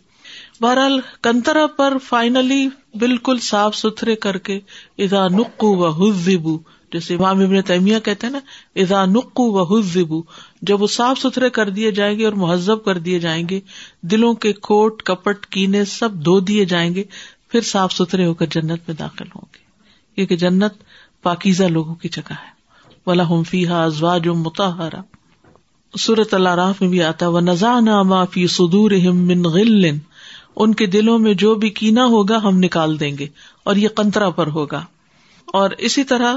بہرحال 0.62 1.00
کنترا 1.22 1.68
پر 1.68 1.98
فائنلی 1.98 2.68
بالکل 2.94 3.38
صاف 3.38 3.75
ستھرے 3.75 4.15
کر 4.15 4.38
کے 4.38 4.60
ادا 4.98 5.27
نکو 5.27 5.75
و 5.77 5.88
حزبو 5.88 6.79
جیسے 6.93 7.15
امام 7.15 7.39
ابن 7.39 7.62
تیمیہ 7.62 8.00
کہتے 8.00 8.27
ہیں 8.27 8.34
نا 8.34 8.39
ادا 8.75 9.05
نقو 9.05 9.43
و 9.43 9.63
حزبو 9.63 10.22
جب 10.62 10.81
وہ 10.81 10.88
صاف 10.88 11.19
ستھرے 11.19 11.50
کر 11.50 11.69
دیے 11.69 11.91
جائیں 11.91 12.19
گے 12.19 12.25
اور 12.25 12.34
مہذب 12.34 12.84
کر 12.84 12.98
دیے 12.98 13.19
جائیں 13.19 13.50
گے، 13.50 13.60
دلوں 14.01 14.34
کے 14.34 14.53
کوٹ، 14.53 15.03
کپٹ، 15.03 15.46
کینے 15.46 15.86
سب 15.86 16.13
دھو 16.13 16.39
دیے 16.39 16.65
جائیں 16.65 16.96
گے، 16.96 17.03
پھر 17.50 17.62
صاف 17.62 17.93
ستھرے 17.93 18.25
ہو 18.25 18.34
کر 18.34 18.46
جنت 18.46 18.79
میں 18.88 18.93
داخل 18.93 19.25
ہوں 19.36 19.46
گے۔ 19.53 19.60
کیونکہ 20.15 20.38
جنت 20.38 20.74
پاکیزہ 21.24 21.63
لوگوں 21.63 21.96
کی 21.96 22.10
جگہ 22.10 22.31
ہے۔ 22.31 22.60
ولا 23.08 23.29
ہم 23.29 23.43
فی 23.43 23.67
ہا 23.67 23.84
ازواج 23.84 24.27
متحرا 24.27 25.01
سورت 26.00 26.34
اللہ 26.34 26.50
راف 26.50 26.81
میں 26.81 26.89
بھی 26.89 27.03
آتا 27.03 27.27
وہ 27.27 27.39
نزا 27.39 27.79
نہ 27.79 28.25
فی 28.31 28.48
سدور 28.48 28.91
من 28.91 29.43
غل۔ 29.43 29.86
ان 30.55 30.74
کے 30.74 30.86
دلوں 30.86 31.19
میں 31.19 31.34
جو 31.34 31.55
بھی 31.55 31.69
کینا 31.69 32.05
ہوگا 32.05 32.38
ہم 32.38 32.60
نکال 32.60 33.00
دیں 33.00 33.17
گے، 33.17 33.27
اور 33.63 33.75
یہ 33.75 33.88
کنترا 33.88 34.29
پر 34.29 34.48
ہوگا۔ 34.48 34.86
اور 35.46 35.69
اسی 35.77 36.03
طرح 36.03 36.34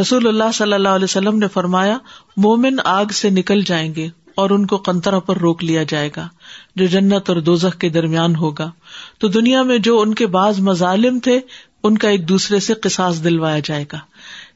رسول 0.00 0.26
اللہ 0.26 0.52
صلی 0.54 0.72
اللہ 0.72 0.88
علیہ 0.88 1.04
وسلم 1.04 1.38
نے 1.38 1.48
فرمایا، 1.48 1.98
مومن 2.36 2.76
آگ 2.84 3.04
سے 3.04 3.30
نکل 3.30 3.62
جائیں 3.62 3.94
گے 3.94 4.08
اور 4.34 4.50
ان 4.50 4.66
کو 4.66 4.76
کنترا 4.76 5.18
پر 5.18 5.38
روک 5.38 5.64
لیا 5.64 5.82
جائے 5.82 6.10
گا، 6.16 6.28
جو 6.76 6.86
جنت 6.86 7.30
اور 7.30 7.36
دوزخ 7.36 7.78
کے 7.78 7.88
درمیان 7.88 8.36
ہوگا۔ 8.36 8.70
تو 9.18 9.28
دنیا 9.28 9.62
میں 9.62 9.78
جو 9.78 10.00
ان 10.00 10.14
کے 10.14 10.26
بعض 10.26 10.60
مظالم 10.60 11.18
تھے، 11.18 11.40
ان 11.82 11.98
کا 11.98 12.08
ایک 12.08 12.28
دوسرے 12.28 12.60
سے 12.60 12.74
قساس 12.74 13.24
دلوایا 13.24 13.58
جائے 13.64 13.84
گا۔ 13.92 13.98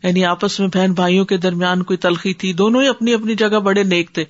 یعنی 0.03 0.25
آپس 0.25 0.61
میں 0.61 0.69
بہن 0.75 0.93
بھائیوں 0.93 1.25
کے 1.25 1.37
درمیان 1.37 1.83
کوئی 1.83 1.97
تلخی 1.97 2.35
تھی، 2.35 2.53
دونوں 2.53 2.83
ہی 2.83 2.89
اپنی 2.89 3.15
اپنی 3.15 3.35
جگہ 3.35 3.59
بڑے 3.59 3.83
نیک 3.83 4.11
تھے۔ 4.13 4.25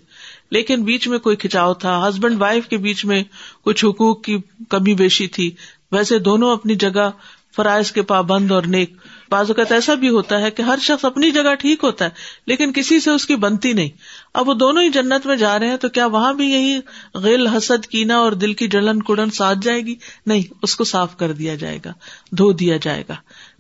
لیکن 0.51 0.85
بیچ 0.85 1.09
میں 1.09 1.19
کوئی 1.19 1.37
کھچاؤ 1.37 1.75
تھا، 1.75 2.09
ہسبینڈ 2.09 2.43
وائف 2.43 2.69
کے 2.69 2.77
بیچ 2.77 3.05
میں 3.05 3.25
کچھ 3.63 3.85
حقوق 3.85 4.25
کی 4.25 4.39
کمی 4.69 4.95
بیشی 4.95 5.27
تھی۔ 5.27 5.51
ویسے 5.93 6.19
دونوں 6.19 6.53
اپنی 6.53 6.75
جگہ 6.75 7.11
فرائض 7.57 7.93
کے 7.93 8.03
پابند 8.03 8.51
اور 8.51 8.63
نیک۔ 8.63 8.95
بعض 9.31 9.51
اوقات 9.51 9.73
ایسا 9.73 9.95
بھی 9.95 10.09
ہوتا 10.09 10.41
ہے 10.41 10.51
کہ 10.51 10.63
ہر 10.63 10.79
شخص 10.81 11.05
اپنی 11.05 11.31
جگہ 11.31 11.55
ٹھیک 11.55 11.85
ہوتا 11.85 12.05
ہے، 12.05 12.11
لیکن 12.47 12.73
کسی 12.73 13.01
سے 13.01 13.11
اس 13.11 13.27
کی 13.27 13.37
بنتی 13.37 13.73
نہیں۔ 13.73 13.89
اب 14.35 14.49
وہ 14.49 14.55
دونوں 14.55 14.83
ہی 14.83 14.89
جنت 14.89 15.27
میں 15.27 15.37
جا 15.37 15.59
رہے 15.59 15.69
ہیں 15.69 15.77
تو 15.77 15.89
کیا 15.89 16.07
وہاں 16.07 16.35
بھی 16.35 16.51
یہی 16.51 16.81
غیل، 17.15 17.47
حسد 17.47 17.87
کینا 17.87 18.17
اور 18.17 18.33
دل 18.33 18.55
کی 18.55 18.69
جلن 18.69 19.03
کڑن 19.03 19.31
ساتھ 19.31 19.59
جائے 19.63 19.81
گی؟ 19.81 19.95
نہیں، 20.27 20.43
اس 20.63 20.77
کو 20.77 20.85
صاف 20.85 21.17
کر 21.17 21.33
دیا 21.33 21.55
جائے 21.55 21.79
گا، 21.85 21.93
دھو 22.31 22.53
دیا 22.53 22.77
جائے 22.83 23.05
گا۔ 23.09 23.15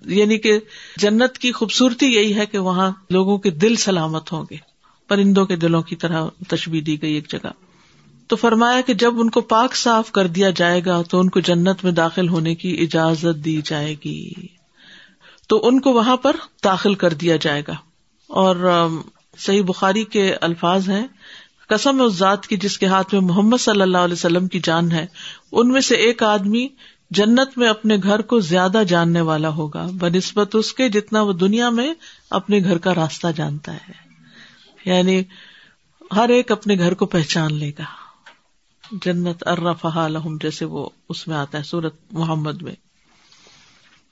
یعنی 0.04 0.38
کہ 0.38 0.58
جنت 0.96 1.38
کی 1.38 1.52
خوبصورتی 1.52 2.06
یہی 2.06 2.34
ہے 2.34 2.46
کہ 2.46 2.58
وہاں 2.58 2.92
لوگوں 3.10 3.38
کے 3.38 3.50
دل 3.50 3.76
سلامت 3.76 4.32
ہوں 4.32 4.44
گے، 4.50 4.56
پرندوں 5.08 5.46
کے 5.46 5.56
دلوں 5.56 5.82
کی 5.82 5.96
طرح 5.96 6.26
تشبیح 6.48 6.80
دی 6.86 7.02
گئی 7.02 7.14
ایک 7.14 7.30
جگہ۔ 7.30 7.48
تو 8.26 8.36
فرمایا 8.36 8.80
کہ 8.80 8.94
جب 8.94 9.20
ان 9.20 9.30
کو 9.30 9.40
پاک 9.40 9.76
صاف 9.76 10.12
کر 10.12 10.26
دیا 10.26 10.50
جائے 10.50 10.80
گا 10.86 11.02
تو 11.02 11.20
ان 11.20 11.28
کو 11.28 11.40
جنت 11.40 11.84
میں 11.84 11.92
داخل 11.92 12.28
ہونے 12.28 12.54
کی 12.54 12.78
اجازت 12.80 13.44
دی 13.44 13.60
جائے 13.64 13.94
گی۔ 14.04 14.55
تو 15.46 15.68
ان 15.68 15.80
کو 15.80 15.92
وہاں 15.92 16.16
پر 16.16 16.36
داخل 16.64 16.94
کر 16.94 17.14
دیا 17.14 17.36
جائے 17.36 17.62
گا۔ 17.68 17.74
اور 18.26 18.88
صحیح 19.38 19.62
بخاری 19.62 20.04
کے 20.04 20.34
الفاظ 20.34 20.88
ہیں، 20.88 21.06
قسم 21.68 22.00
اس 22.00 22.12
ذات 22.12 22.46
کی 22.46 22.56
جس 22.56 22.78
کے 22.78 22.86
ہاتھ 22.86 23.14
میں 23.14 23.22
محمد 23.22 23.56
صلی 23.60 23.82
اللہ 23.82 23.98
علیہ 23.98 24.12
وسلم 24.12 24.48
کی 24.48 24.60
جان 24.64 24.92
ہے، 24.92 25.06
ان 25.52 25.68
میں 25.68 25.80
سے 25.80 25.96
ایک 25.96 26.22
آدمی 26.22 26.68
جنت 27.10 27.58
میں 27.58 27.68
اپنے 27.68 27.96
گھر 28.02 28.22
کو 28.22 28.40
زیادہ 28.40 28.82
جاننے 28.88 29.20
والا 29.20 29.48
ہوگا 29.48 29.86
بہ 29.92 30.08
نسبت 30.08 30.56
اس 30.56 30.72
کے 30.72 30.88
جتنا 30.88 31.22
وہ 31.22 31.32
دنیا 31.32 31.70
میں 31.70 31.94
اپنے 32.30 32.58
گھر 32.58 32.78
کا 32.78 32.94
راستہ 32.94 33.26
جانتا 33.36 33.74
ہے۔ 33.74 33.92
یعنی 34.84 35.22
ہر 36.16 36.28
ایک 36.28 36.52
اپنے 36.52 36.78
گھر 36.78 36.94
کو 36.94 37.06
پہچان 37.06 37.54
لے 37.54 37.70
گا۔ 37.78 37.84
جنت 39.04 39.48
ارفا 39.48 40.08
لہم 40.08 40.36
جیسے 40.42 40.64
وہ 40.64 40.88
اس 41.08 41.28
میں 41.28 41.36
آتا 41.36 41.58
ہے، 41.58 41.62
سورت 41.62 41.94
محمد 42.12 42.62
میں۔ 42.62 42.85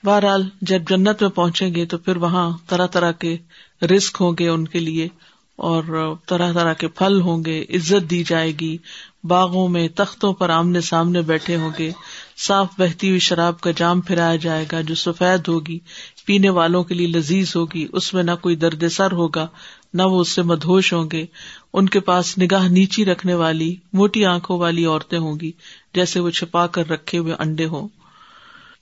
بہرحال 0.05 0.49
جب 0.61 0.81
جنت 0.89 1.21
میں 1.21 1.29
پہنچیں 1.29 1.75
گے 1.75 1.85
تو 1.85 1.97
پھر 1.97 2.17
وہاں 2.17 2.57
طرح 2.67 2.87
طرح 2.87 3.11
کے 3.11 3.37
رسک 3.81 4.17
ہوں 4.21 4.31
گے 4.39 4.47
ان 4.47 4.67
کے 4.67 4.79
لیے 4.79 5.07
اور 5.55 6.15
طرح 6.27 6.53
طرح 6.53 6.73
کے 6.73 6.87
پھل 6.87 7.21
ہوں 7.21 7.45
گے، 7.45 7.65
عزت 7.69 8.09
دی 8.09 8.23
جائے 8.23 8.51
گی، 8.61 8.77
باغوں 9.23 9.69
میں، 9.69 9.87
تختوں 9.95 10.33
پر 10.33 10.49
آمنے 10.49 10.81
سامنے 10.81 11.21
بیٹھے 11.21 11.55
ہوں 11.55 11.69
گے۔ 11.79 11.91
صاف 12.37 12.67
بہتی 12.77 13.07
ہوئی 13.07 13.19
شراب 13.19 13.61
کا 13.61 13.71
جام 13.75 14.01
پھرایا 14.01 14.35
جائے 14.35 14.65
گا 14.71 14.81
جو 14.81 14.95
سفید 14.95 15.47
ہوگی، 15.47 15.79
پینے 16.25 16.49
والوں 16.49 16.83
کے 16.83 16.93
لیے 16.93 17.07
لذیذ 17.07 17.55
ہوگی۔ 17.55 17.87
اس 17.93 18.13
میں 18.13 18.23
نہ 18.23 18.31
کوئی 18.41 18.55
درد 18.55 18.87
سر 18.87 19.11
ہوگا، 19.11 19.47
نہ 19.93 20.03
وہ 20.03 20.21
اس 20.21 20.29
سے 20.29 20.41
مدھوش 20.41 20.93
ہوں 20.93 21.11
گے۔ 21.11 21.25
ان 21.73 21.89
کے 21.89 21.99
پاس 21.99 22.37
نگاہ 22.37 22.67
نیچی 22.67 23.05
رکھنے 23.05 23.33
والی، 23.33 23.75
موٹی 23.93 24.25
آنکھوں 24.25 24.59
والی 24.59 24.85
عورتیں 24.85 25.19
ہوں 25.19 25.39
گی، 25.39 25.51
جیسے 25.93 26.19
وہ 26.19 26.29
چھپا 26.29 26.67
کر 26.67 26.89
رکھے 26.89 27.17
ہوئے 27.17 27.33
انڈے 27.39 27.65
ہوں۔ 27.65 27.87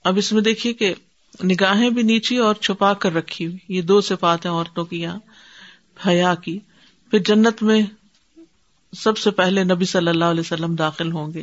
اب 0.04 0.16
اس 0.16 0.32
میں 0.32 0.42
دیکھیے 0.42 0.72
کہ 0.72 0.94
نگاہیں 1.42 1.90
بھی 1.90 2.02
نیچی 2.02 2.36
اور 2.36 2.54
چھپا 2.54 2.94
کر 2.94 3.14
رکھی 3.14 3.46
ہوئی۔ 3.46 3.58
یہ 3.68 3.82
دو 3.82 4.00
صفات 4.00 4.46
ہیں 4.46 4.52
عورتوں 4.52 4.84
کی 4.84 5.02
یہاں، 5.02 5.18
حیا 6.06 6.34
کی۔ 6.34 6.58
پھر 7.10 7.18
جنت 7.18 7.62
میں 7.62 7.82
سب 8.96 9.18
سے 9.18 9.30
پہلے 9.30 9.64
نبی 9.64 9.84
صلی 9.84 10.08
اللہ 10.08 10.24
علیہ 10.24 10.40
وسلم 10.40 10.74
داخل 10.74 11.12
ہوں 11.12 11.34
گے۔ 11.34 11.42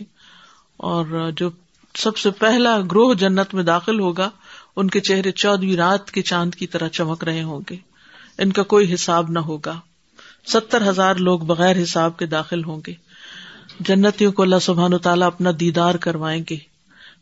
اور 0.77 1.31
جو 1.35 1.49
سب 1.95 2.17
سے 2.17 2.31
پہلا 2.31 2.79
گروہ 2.81 3.13
جنت 3.13 3.53
میں 3.53 3.63
داخل 3.63 3.99
ہوگا، 3.99 4.29
ان 4.75 4.87
کے 4.87 4.99
چہرے 4.99 5.31
چودہویں 5.31 5.75
رات 5.75 6.11
کے 6.11 6.21
چاند 6.21 6.55
کی 6.55 6.67
طرح 6.67 6.87
چمک 6.87 7.23
رہے 7.23 7.43
ہوں 7.43 7.61
گے۔ 7.69 7.75
ان 8.37 8.51
کا 8.51 8.63
کوئی 8.63 8.93
حساب 8.93 9.31
نہ 9.31 9.39
ہوگا۔ 9.39 9.79
ستر 10.47 10.89
ہزار 10.89 11.15
لوگ 11.15 11.39
بغیر 11.39 11.83
حساب 11.83 12.17
کے 12.17 12.25
داخل 12.25 12.63
ہوں 12.63 12.81
گے۔ 12.87 12.93
جنتیوں 13.79 14.31
کو 14.31 14.41
اللہ 14.41 14.59
سبحان 14.61 14.97
تعالیٰ 14.97 15.27
اپنا 15.27 15.49
دیدار 15.59 15.95
کروائیں 15.95 16.43
گے۔ 16.49 16.57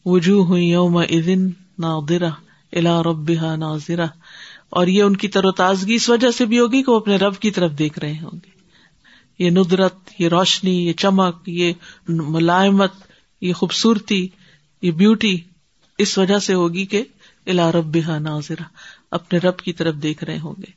وجوہ 0.06 0.60
یوم 0.60 0.98
ادن 0.98 1.48
نادرا 1.80 2.30
الا 2.72 3.04
ربا 3.04 3.56
ناظرہ۔ 3.56 4.08
اور 4.70 4.88
یہ 4.88 5.04
ان 5.04 5.16
کی 5.16 5.28
تر 5.28 5.46
و 5.46 5.52
تازگی 5.52 5.96
اس 5.96 6.10
وجہ 6.10 6.32
سے 6.32 6.46
بھی 6.46 6.60
ہوگی 6.60 6.84
کہ 6.84 6.92
وہ 6.92 6.98
اپنے 6.98 7.16
رب 7.16 7.38
کی 7.38 7.52
طرف 7.52 7.72
دیکھ 7.80 8.00
رہے 8.00 8.18
ہوں 8.22 8.32
گے۔ 8.34 8.50
یہ 9.44 9.50
ندرت، 9.50 9.96
یہ 10.20 10.28
روشنی، 10.28 10.88
یہ 10.88 10.94
چمک، 10.94 11.36
یہ 11.48 11.74
ملائمت، 12.08 12.92
یہ 13.42 13.54
خوبصورتی، 13.54 14.28
یہ 14.82 14.92
بیوٹی 14.92 15.38
اس 15.98 16.18
وجہ 16.18 16.40
سے 16.40 16.54
ہوگی 16.54 16.86
کہ 16.86 17.04
الا 17.46 17.72
رب 17.72 17.98
ناظرہ، 18.20 18.64
اپنے 19.12 19.40
رب 19.40 19.58
کی 19.58 19.74
طرف 19.74 19.96
دیکھ 19.96 20.24
رہے 20.24 20.40
ہوں 20.40 20.56
گے۔ 20.58 20.72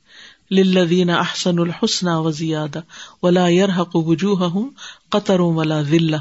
للذین 0.55 1.11
احسن 1.11 1.59
الحسن 1.59 2.09
و 2.09 2.31
زیادہ 2.31 2.81
ولا 3.23 3.49
يرحق 3.49 3.97
وجوههم 3.97 4.69
قطر 5.09 5.41
ولا 5.41 5.83
ذلہ۔ 5.83 6.17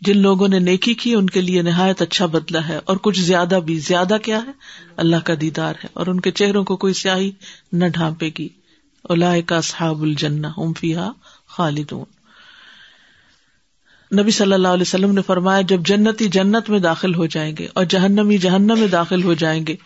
جن 0.00 0.18
لوگوں 0.18 0.48
نے 0.48 0.58
نیکی 0.58 0.94
کی، 0.94 1.14
ان 1.14 1.26
کے 1.26 1.40
لیے 1.40 1.62
نہایت 1.62 2.02
اچھا 2.02 2.26
بدلا 2.26 2.68
ہے۔ 2.68 2.78
اور 2.84 2.96
کچھ 2.96 3.20
زیادہ 3.20 3.58
بھی، 3.64 3.78
زیادہ 3.78 4.16
کیا 4.22 4.40
ہے؟ 4.46 4.50
اللہ 4.96 5.16
کا 5.24 5.34
دیدار 5.40 5.74
ہے۔ 5.84 5.88
اور 5.92 6.06
ان 6.06 6.20
کے 6.20 6.30
چہروں 6.30 6.64
کو 6.64 6.76
کوئی 6.76 6.94
سیاہی 6.94 7.30
نہ 7.72 7.84
ڈھانپے 7.84 8.30
گی۔ 8.38 8.48
اولا 9.02 9.34
کا 9.46 9.60
صحاب 9.60 10.02
الجن 10.02 10.44
امفیا 10.44 11.10
خالدون۔ 11.46 12.04
نبی 14.20 14.30
صلی 14.30 14.52
اللہ 14.52 14.68
علیہ 14.68 14.82
وسلم 14.82 15.12
نے 15.12 15.22
فرمایا، 15.22 15.60
جب 15.60 15.80
جنتی 15.80 16.28
جنت 16.28 16.70
میں 16.70 16.78
داخل 16.78 17.14
ہو 17.14 17.26
جائیں 17.26 17.56
گے 17.58 17.68
اور 17.74 17.84
جہنمی 17.84 18.38
جہنم 18.38 18.78
میں 18.78 18.88
داخل 18.88 19.22
ہو 19.22 19.34
جائیں 19.34 19.66
گے، 19.66 19.76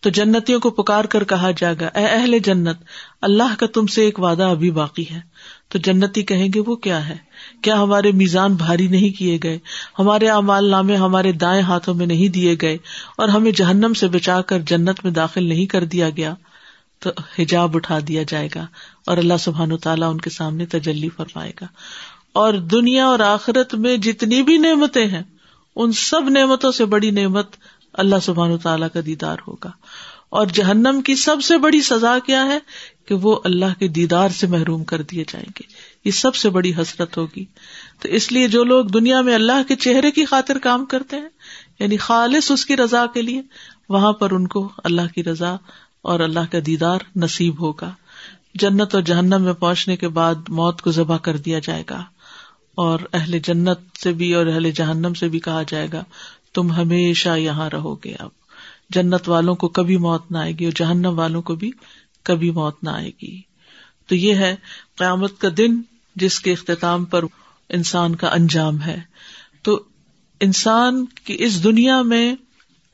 تو 0.00 0.10
جنتیوں 0.10 0.60
کو 0.60 0.70
پکار 0.70 1.04
کر 1.04 1.24
کہا 1.24 1.50
جائے 1.50 1.74
گا، 1.80 1.86
اے 1.86 2.06
اہل 2.06 2.38
جنت، 2.38 2.76
اللہ 3.20 3.54
کا 3.58 3.66
تم 3.66 3.86
سے 3.86 4.02
ایک 4.02 4.20
وعدہ 4.20 4.42
ابھی 4.42 4.70
باقی 4.70 5.04
ہے۔ 5.10 5.20
تو 5.72 5.78
جنتی 5.78 6.22
کہیں 6.22 6.48
گے 6.54 6.60
وہ 6.60 6.76
کیا 6.76 7.08
ہے؟ 7.08 7.16
کیا 7.62 7.82
ہمارے 7.82 8.12
میزان 8.12 8.54
بھاری 8.54 8.88
نہیں 8.88 9.18
کیے 9.18 9.38
گئے؟ 9.42 9.58
ہمارے 9.98 10.28
امال 10.28 10.64
نامے 10.64 10.96
ہمارے 10.96 11.32
دائیں 11.32 11.62
ہاتھوں 11.62 11.94
میں 11.94 12.06
نہیں 12.06 12.28
دیے 12.28 12.56
گئے 12.62 12.78
اور 13.16 13.28
ہمیں 13.28 13.52
جہنم 13.52 13.94
سے 13.94 14.08
بچا 14.08 14.40
کر 14.40 14.58
جنت 14.58 15.04
میں 15.04 15.12
داخل 15.12 15.44
نہیں 15.44 15.66
کر 15.66 15.84
دیا 15.84 16.10
گیا 16.10 16.34
تو 16.98 17.10
حجاب 17.38 17.76
اٹھا 17.76 17.98
دیا 18.08 18.22
جائے 18.28 18.48
گا 18.54 18.66
اور 19.06 19.16
اللہ 19.16 19.34
سبحان 19.40 19.76
تعالیٰ 19.76 20.10
ان 20.10 20.20
کے 20.20 20.30
سامنے 20.30 20.66
تجلی 20.66 21.08
فرمائے 21.16 21.52
گا۔ 21.60 21.66
اور 22.32 22.54
دنیا 22.54 23.06
اور 23.06 23.20
آخرت 23.20 23.74
میں 23.74 23.96
جتنی 23.96 24.42
بھی 24.42 24.56
نعمتیں 24.56 25.06
ہیں، 25.06 25.22
ان 25.76 25.92
سب 25.92 26.28
نعمتوں 26.28 26.72
سے 26.72 26.84
بڑی 26.84 27.10
نعمت 27.10 27.46
اللہ 27.92 28.16
سبحان 28.22 28.58
تعالیٰ 28.58 28.88
کا 28.94 29.00
دیدار 29.06 29.36
ہوگا۔ 29.48 29.70
اور 30.32 30.46
جہنم 30.46 31.00
کی 31.00 31.14
سب 31.14 31.36
سے 31.42 31.58
بڑی 31.58 31.80
سزا 31.80 32.18
کیا 32.26 32.46
ہے 32.46 32.58
کہ 33.06 33.14
وہ 33.14 33.40
اللہ 33.44 33.78
کے 33.78 33.88
دیدار 33.88 34.28
سے 34.28 34.46
محروم 34.46 34.84
کر 34.84 35.02
دیے 35.02 35.24
جائیں 35.28 35.46
گے۔ 35.46 35.66
یہ 36.04 36.10
سب 36.10 36.34
سے 36.34 36.50
بڑی 36.50 36.72
حسرت 36.78 37.16
ہوگی۔ 37.16 37.44
تو 38.00 38.08
اس 38.08 38.32
لیے 38.32 38.48
جو 38.48 38.64
لوگ 38.64 38.84
دنیا 38.84 39.20
میں 39.20 39.34
اللہ 39.34 39.62
کے 39.68 39.76
چہرے 39.76 40.10
کی 40.10 40.24
خاطر 40.24 40.58
کام 40.58 40.84
کرتے 40.84 41.16
ہیں 41.16 41.28
یعنی 41.78 41.96
خالص 41.96 42.50
اس 42.50 42.66
کی 42.66 42.76
رضا 42.76 43.06
کے 43.14 43.22
لیے، 43.22 43.42
وہاں 43.88 44.12
پر 44.12 44.30
ان 44.30 44.46
کو 44.46 44.72
اللہ 44.84 45.14
کی 45.14 45.24
رضا 45.24 45.56
اور 46.02 46.20
اللہ 46.20 46.52
کا 46.52 46.58
دیدار 46.66 46.98
نصیب 47.16 47.60
ہوگا۔ 47.60 47.92
جنت 48.54 48.94
اور 48.94 49.02
جہنم 49.02 49.42
میں 49.42 49.52
پہنچنے 49.52 49.96
کے 49.96 50.08
بعد 50.08 50.34
موت 50.48 50.82
کو 50.82 50.90
ذبح 50.90 51.16
کر 51.16 51.36
دیا 51.36 51.58
جائے 51.58 51.82
گا۔ 51.90 52.04
اور 52.74 52.98
اہل 53.12 53.38
جنت 53.38 53.98
سے 54.02 54.12
بھی 54.12 54.34
اور 54.34 54.46
اہل 54.46 54.70
جہنم 54.70 55.14
سے 55.14 55.28
بھی 55.28 55.38
کہا 55.38 55.62
جائے 55.62 55.88
گا، 55.92 56.04
تم 56.54 56.72
ہمیشہ 56.72 57.38
یہاں 57.38 57.70
رہو 57.70 57.94
گے 57.94 58.14
اب۔ 58.18 58.41
جنت 58.92 59.28
والوں 59.28 59.54
کو 59.54 59.68
کبھی 59.68 59.96
موت 59.96 60.30
نہ 60.30 60.38
آئے 60.38 60.52
گی 60.52 60.64
اور 60.64 60.72
جہنم 60.76 61.18
والوں 61.18 61.42
کو 61.42 61.54
بھی 61.54 61.70
کبھی 62.22 62.50
موت 62.50 62.84
نہ 62.84 62.90
آئے 62.90 63.10
گی۔ 63.22 63.40
تو 64.06 64.14
یہ 64.14 64.34
ہے 64.34 64.56
قیامت 64.96 65.40
کا 65.40 65.48
دن 65.56 65.80
جس 66.16 66.40
کے 66.40 66.52
اختتام 66.52 67.04
پر 67.04 67.24
انسان 67.68 68.14
کا 68.14 68.28
انجام 68.28 68.82
ہے۔ 68.82 69.00
تو 69.62 69.82
انسان 70.40 71.04
کی 71.04 71.36
اس 71.38 71.64
دنیا 71.64 72.02
میں 72.02 72.34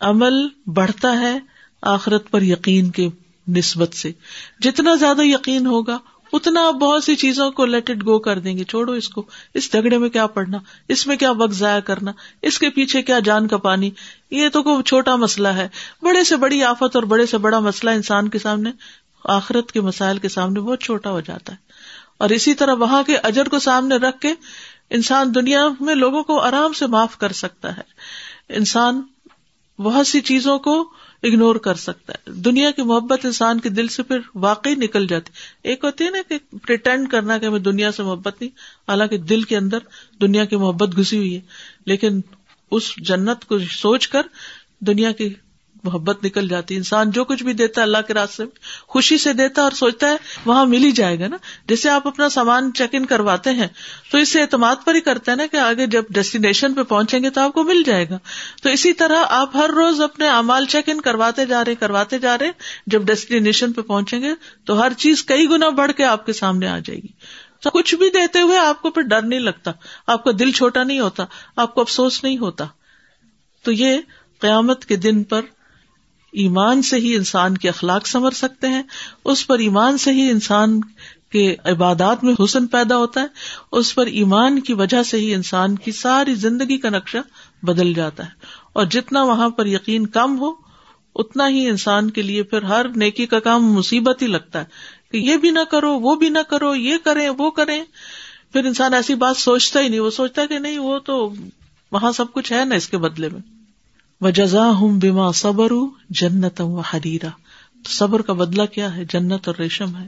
عمل 0.01 0.35
بڑھتا 0.67 1.21
ہے، 1.21 1.39
آخرت 1.83 2.31
پر 2.31 2.43
یقین 2.43 2.91
کے 2.91 3.09
نسبت 3.49 3.95
سے۔ 3.95 4.13
جتنا 4.61 4.95
زیادہ 4.95 5.23
یقین 5.23 5.67
ہوگا 5.67 5.99
اتنا 6.33 6.67
آپ 6.67 6.75
بہت 6.75 7.05
سی 7.05 7.17
چیزوں 7.17 7.51
کو 7.51 7.65
لیٹ 7.65 7.91
اٹ 7.91 8.07
گو 8.07 8.19
کر 8.19 8.39
دیں 8.39 8.59
گے۔ 8.59 8.65
چھوڑو 8.65 8.93
اس 8.93 9.09
کو۔ 9.09 9.27
اس 9.55 9.73
جھگڑے 9.73 9.99
میں 9.99 10.09
کیا 10.09 10.27
پڑھنا؟ 10.27 10.59
اس 10.89 11.07
میں 11.07 11.17
کیا 11.17 11.31
وقت 11.31 11.53
ضائع 11.53 11.81
کرنا؟ 11.81 12.13
اس 12.43 12.59
کے 12.59 12.71
پیچھے 12.71 13.03
کیا 13.03 13.19
جان 13.19 13.49
کا 13.49 13.57
پانی؟ 13.57 13.91
یہ 14.31 14.49
تو 14.49 14.63
کوئی 14.63 14.83
چھوٹا 14.83 15.17
مسئلہ 15.17 15.49
ہے۔ 15.49 15.69
بڑے 16.03 16.25
سے 16.25 16.37
بڑی 16.37 16.65
آفت 16.65 16.97
اور 16.97 17.03
بڑے 17.03 17.27
سے 17.27 17.39
بڑا 17.39 17.61
مسئلہ 17.61 17.91
انسان 17.91 18.29
کے 18.29 18.39
سامنے، 18.39 18.71
آخرت 19.25 19.73
کے 19.73 19.81
مسائل 19.81 20.19
کے 20.19 20.29
سامنے 20.29 20.61
بہت 20.61 20.81
چھوٹا 20.81 21.11
ہو 21.11 21.21
جاتا 21.21 21.53
ہے۔ 21.53 21.57
اور 22.19 22.29
اسی 22.29 22.55
طرح 22.55 22.75
وہاں 22.75 23.03
کے 23.03 23.17
اجر 23.17 23.49
کو 23.49 23.59
سامنے 23.59 23.97
رکھ 23.97 24.21
کے 24.21 24.35
انسان 24.91 25.35
دنیا 25.35 25.69
میں 25.81 25.95
لوگوں 25.95 26.23
کو 26.23 26.41
آرام 26.41 26.73
سے 26.73 26.87
معاف 26.87 27.19
کر 27.19 27.33
سکتا 27.33 27.77
ہے۔ 27.77 27.83
انسان 28.49 29.03
بہت 29.79 30.07
سی 30.07 30.21
چیزوں 30.21 30.59
کو 30.59 30.93
اگنور 31.23 31.57
کر 31.57 31.75
سکتا 31.75 32.13
ہے۔ 32.13 32.33
دنیا 32.33 32.71
کی 32.71 32.83
محبت 32.83 33.25
انسان 33.25 33.61
کے 33.61 33.69
دل 33.69 33.89
سے 33.89 34.03
پھر 34.03 34.19
واقعی 34.35 34.75
نکل 34.75 35.07
جاتی 35.07 35.33
ایک 35.63 35.85
ہوتی 35.85 36.05
ہے 36.05 36.11
نا 36.11 36.19
کہ 36.29 36.39
پریٹینڈ 36.67 37.11
کرنا 37.11 37.39
کہ 37.39 37.47
ہمیں 37.47 37.59
دنیا 37.59 37.93
سے 37.93 38.03
محبت 38.03 38.41
نہیں، 38.41 38.51
حالانکہ 38.89 39.19
دل 39.19 39.43
کے 39.43 39.57
اندر 39.57 39.79
دنیا 40.21 40.45
کی 40.45 40.57
محبت 40.57 40.97
گھسی 40.97 41.17
ہوئی 41.17 41.35
ہے۔ 41.35 41.41
لیکن 41.87 42.21
اس 42.71 42.97
جنت 42.97 43.45
کو 43.45 43.59
سوچ 43.59 44.09
کر 44.09 44.23
دنیا 44.81 45.13
کی 45.13 45.35
محبت 45.85 46.25
نکل 46.25 46.49
جاتی 46.49 46.75
ہے۔ 46.75 46.79
انسان 46.79 47.11
جو 47.11 47.25
کچھ 47.25 47.43
بھی 47.43 47.53
دیتا 47.53 47.81
ہے 47.81 47.87
اللہ 47.87 47.99
کے 48.07 48.15
راستے 48.15 48.45
میں، 48.45 48.59
خوشی 48.89 49.19
سے 49.19 49.33
دیتا 49.33 49.61
ہے 49.61 49.65
اور 49.65 49.73
سوچتا 49.73 50.11
ہے 50.11 50.17
وہاں 50.45 50.67
مل 50.67 50.85
ہی 50.85 50.93
جائے 50.93 51.21
گا 51.21 51.29
نا۔ 51.29 51.37
جیسے 51.69 51.89
آپ 51.89 52.07
اپنا 52.07 52.29
سامان 52.29 52.73
چیک 52.73 52.91
ان 52.93 53.07
کرواتے 53.07 53.51
ہیں، 53.51 53.67
تو 54.13 54.19
اس 54.19 54.33
سے 54.33 54.41
اعتماد 54.41 54.77
پر 54.85 54.95
ہی 54.95 55.01
کرتے 55.01 55.31
ہیں 55.31 55.37
نا 55.37 55.47
کہ 55.47 55.57
آگے 55.57 55.87
جب 55.87 56.05
ڈیسٹینیشن 56.11 56.75
پہ 56.75 56.83
پہنچیں 56.83 57.21
گے 57.23 57.31
تو 57.31 57.41
آپ 57.41 57.53
کو 57.53 57.63
مل 57.63 57.83
جائے 57.87 58.09
گا۔ 58.11 58.19
تو 58.63 58.69
اسی 58.69 58.93
طرح 58.93 59.25
آپ 59.29 59.57
ہر 59.57 59.71
روز 59.71 60.01
اپنے 60.01 60.29
امال 60.29 60.67
چیک 60.67 60.89
ان 60.89 61.01
کرواتے 61.01 61.47
جا 61.47 61.65
رہے، 61.65 61.75
کرواتے 61.75 62.19
جا 62.19 62.39
رہے۔ 62.39 62.51
جب 62.87 63.03
ڈیسٹینیشن 63.03 63.73
پہ 63.73 63.81
پہنچیں 63.81 64.21
گے 64.21 64.31
تو 64.65 64.83
ہر 64.83 64.93
چیز 64.93 65.25
کئی 65.25 65.49
گنا 65.49 65.69
بڑھ 65.69 65.93
کے 65.93 66.05
آپ 66.05 66.27
کے 66.27 66.33
سامنے 66.33 66.69
آ 66.69 66.79
جائے 66.79 66.99
گی۔ 66.99 67.09
تو 67.63 67.71
کچھ 67.71 67.95
بھی 67.95 68.11
دیتے 68.11 68.41
ہوئے 68.41 68.59
آپ 68.59 68.83
کو 68.83 68.91
پھر 68.91 69.03
ڈر 69.03 69.23
نہیں 69.23 69.41
لگتا۔ 69.41 69.71
آپ 70.07 70.25
کا 70.25 70.31
دل 70.39 70.51
چھوٹا 70.51 70.83
نہیں 70.83 71.01
ہوتا، 71.01 71.25
آپ 71.57 71.75
کو 71.75 71.81
افسوس 71.81 72.25
نہیں 72.25 72.39
ہوتا۔ 72.39 72.65
تو 73.63 73.73
یہ 73.73 73.99
قیامت 74.41 74.85
کے 74.85 74.97
دن 74.97 75.25
پر 75.25 75.41
ایمان 76.33 76.83
سے 76.83 76.97
ہی 76.97 77.17
انسان 77.17 77.59
کے 77.59 77.69
اخلاق 77.69 78.07
سنور 78.07 78.31
سکتے 78.31 78.69
ہیں، 78.69 78.83
اس 79.25 79.47
پر 79.47 79.59
ایمان 79.59 79.99
سے 79.99 80.13
ہی 80.13 80.31
انسان 80.31 80.81
کے 81.33 81.57
عبادات 81.65 82.25
میں 82.25 82.35
حسن 82.45 82.67
پیدا 82.67 82.97
ہوتا 82.97 83.21
ہے، 83.21 83.27
اس 83.73 83.95
پر 83.95 84.07
ایمان 84.07 84.61
کی 84.61 84.73
وجہ 84.73 85.03
سے 85.03 85.17
ہی 85.17 85.35
انسان 85.35 85.75
کی 85.75 85.93
ساری 85.93 86.35
زندگی 86.35 86.79
کا 86.79 86.89
نقشہ 86.89 87.19
بدل 87.63 87.95
جاتا 87.95 88.25
ہے۔ 88.25 88.31
اور 88.73 88.85
جتنا 88.85 89.23
وہاں 89.23 89.49
پر 89.49 89.67
یقین 89.67 90.07
کم 90.07 90.39
ہو، 90.39 90.53
اتنا 91.15 91.49
ہی 91.49 91.69
انسان 91.69 92.11
کے 92.11 92.23
لیے 92.23 92.43
پھر 92.43 92.63
ہر 92.63 92.89
نیکی 92.89 93.27
کا 93.27 93.41
کام 93.41 93.73
مصیبت 93.73 94.23
ہی 94.23 94.27
لگتا 94.27 94.59
ہے 94.59 94.65
کہ 95.13 95.17
یہ 95.17 95.37
بھی 95.37 95.51
نہ 95.51 95.65
کرو، 95.71 95.95
وہ 95.99 96.17
بھی 96.17 96.29
نہ 96.29 96.43
کرو، 96.49 96.75
یہ 96.75 96.95
کریں، 97.05 97.29
وہ 97.39 97.51
کریں۔ 97.51 97.85
پھر 98.53 98.65
انسان 98.65 98.95
ایسی 98.95 99.15
بات 99.15 99.37
سوچتا 99.37 99.81
ہی 99.81 99.89
نہیں، 99.89 100.01
وہ 100.01 100.11
سوچتا 100.11 100.47
کہ 100.47 100.59
نہیں، 100.59 100.79
وہ 100.79 100.99
تو 100.99 101.33
وہاں 101.93 102.13
سب 102.13 102.33
کچھ 102.33 102.53
ہے 102.53 102.65
نا 102.65 102.75
اس 102.75 102.89
کے 102.89 102.99
بدلے 102.99 103.29
میں۔ 103.29 103.58
و 104.21 104.31
جزا 104.31 104.71
ہوں 104.71 105.01
بیما 105.01 105.33
صبر 105.33 105.73
جنت 106.11 106.61
و 106.61 106.81
حریرا 106.81 107.29
تو 107.85 107.91
صبر 107.91 108.23
کا 108.23 108.33
بدلا 108.33 108.67
کیا 108.67 108.97
ہے؟ 108.97 109.05
جنت 109.05 109.49
اور 109.49 109.55
ریشم 109.59 109.97
ہے۔ 109.97 110.07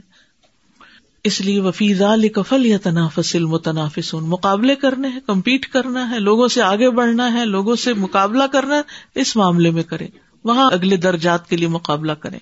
اس 1.23 1.41
لیے 1.41 1.59
وفیز 1.59 2.01
کفل 2.33 2.65
یا 2.65 2.77
تنافس 2.83 3.35
متنافس 3.35 4.13
مقابلے 4.13 4.75
کرنے 4.75 5.07
ہیں، 5.07 5.19
کمپیٹ 5.27 5.65
کرنا 5.65 6.09
ہے، 6.09 6.19
لوگوں 6.19 6.47
سے 6.47 6.61
آگے 6.61 6.89
بڑھنا 6.89 7.33
ہے، 7.33 7.45
لوگوں 7.45 7.75
سے 7.75 7.93
مقابلہ 7.93 8.43
کرنا 8.51 8.75
ہے، 8.75 8.81
اس 9.15 9.35
معاملے 9.35 9.71
میں 9.71 9.83
کرے 9.83 10.07
وہاں 10.43 10.71
اگلے 10.71 10.97
درجات 10.97 11.49
کے 11.49 11.57
لیے 11.57 11.67
مقابلہ 11.67 12.11
کرے 12.11 12.37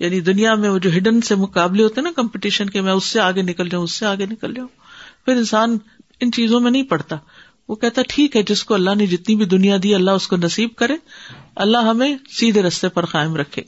یعنی 0.00 0.20
دنیا 0.20 0.54
میں 0.54 0.68
وہ 0.68 0.78
جو 0.78 0.90
ہڈن 0.96 1.20
سے 1.20 1.34
مقابلے 1.34 1.82
ہوتے 1.82 1.94
ہیں 1.96 2.02
نا 2.02 2.10
کمپٹیشن 2.16 2.70
کے، 2.70 2.80
میں 2.80 2.92
اس 2.92 3.04
سے 3.04 3.20
آگے 3.20 3.42
نکل 3.42 3.68
جاؤں، 3.68 3.84
اس 3.84 3.92
سے 3.92 4.06
آگے 4.06 4.26
نکل 4.26 4.54
جاؤں۔ 4.54 4.68
پھر 5.24 5.36
انسان 5.36 5.78
ان 6.20 6.32
چیزوں 6.32 6.60
میں 6.60 6.70
نہیں 6.70 6.82
پڑتا 6.82 7.16
وہ 7.70 7.76
کہتا 7.76 8.02
ٹھیک 8.08 8.36
ہے، 8.36 8.42
جس 8.42 8.64
کو 8.64 8.74
اللہ 8.74 8.94
نے 8.94 9.06
جتنی 9.06 9.36
بھی 9.36 9.44
دنیا 9.44 9.76
دی، 9.82 9.94
اللہ 9.94 10.10
اس 10.10 10.28
کو 10.28 10.36
نصیب 10.36 10.70
کرے۔ 10.76 10.96
اللہ 11.56 11.78
ہمیں 11.78 12.16
سیدھے 12.30 12.62
رستے 12.62 12.88
پر 12.88 13.04
قائم 13.04 13.36
رکھے۔ 13.36 13.62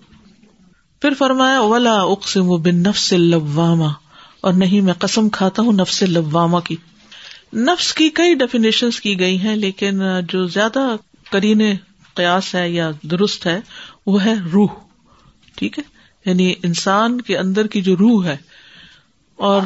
پھر 1.00 1.14
فرمایا، 1.18 1.60
ولا 1.60 1.94
اقسم 1.94 2.62
بن 2.62 2.76
نفس 2.76 3.12
لواما 3.12 3.88
اور 4.40 4.52
نہیں، 4.52 4.80
میں 4.80 4.92
قسم 4.92 5.28
کھاتا 5.28 5.62
ہوں 5.62 5.72
نفس 5.72 6.02
لواما 6.02 6.60
کی۔ 6.60 6.76
نفس 7.52 7.94
کی 7.94 8.08
کئی 8.08 8.34
ڈیفینیشن 8.34 8.90
کی 8.90 9.20
گئی 9.20 9.38
ہیں، 9.38 9.56
لیکن 9.56 10.00
جو 10.28 10.46
زیادہ 10.46 10.96
کرین 11.30 11.62
قیاس 12.14 12.54
ہے 12.54 12.70
یا 12.70 12.90
درست 13.02 13.46
ہے، 13.46 13.60
وہ 14.06 14.24
ہے 14.24 14.34
روح۔ 14.52 14.68
ٹھیک 15.56 15.78
ہے؟ 15.78 15.84
یعنی 16.30 16.54
انسان 16.62 17.20
کے 17.20 17.38
اندر 17.38 17.66
کی 17.66 17.82
جو 17.82 17.96
روح 17.96 18.26
ہے۔ 18.26 18.36
اور 19.36 19.62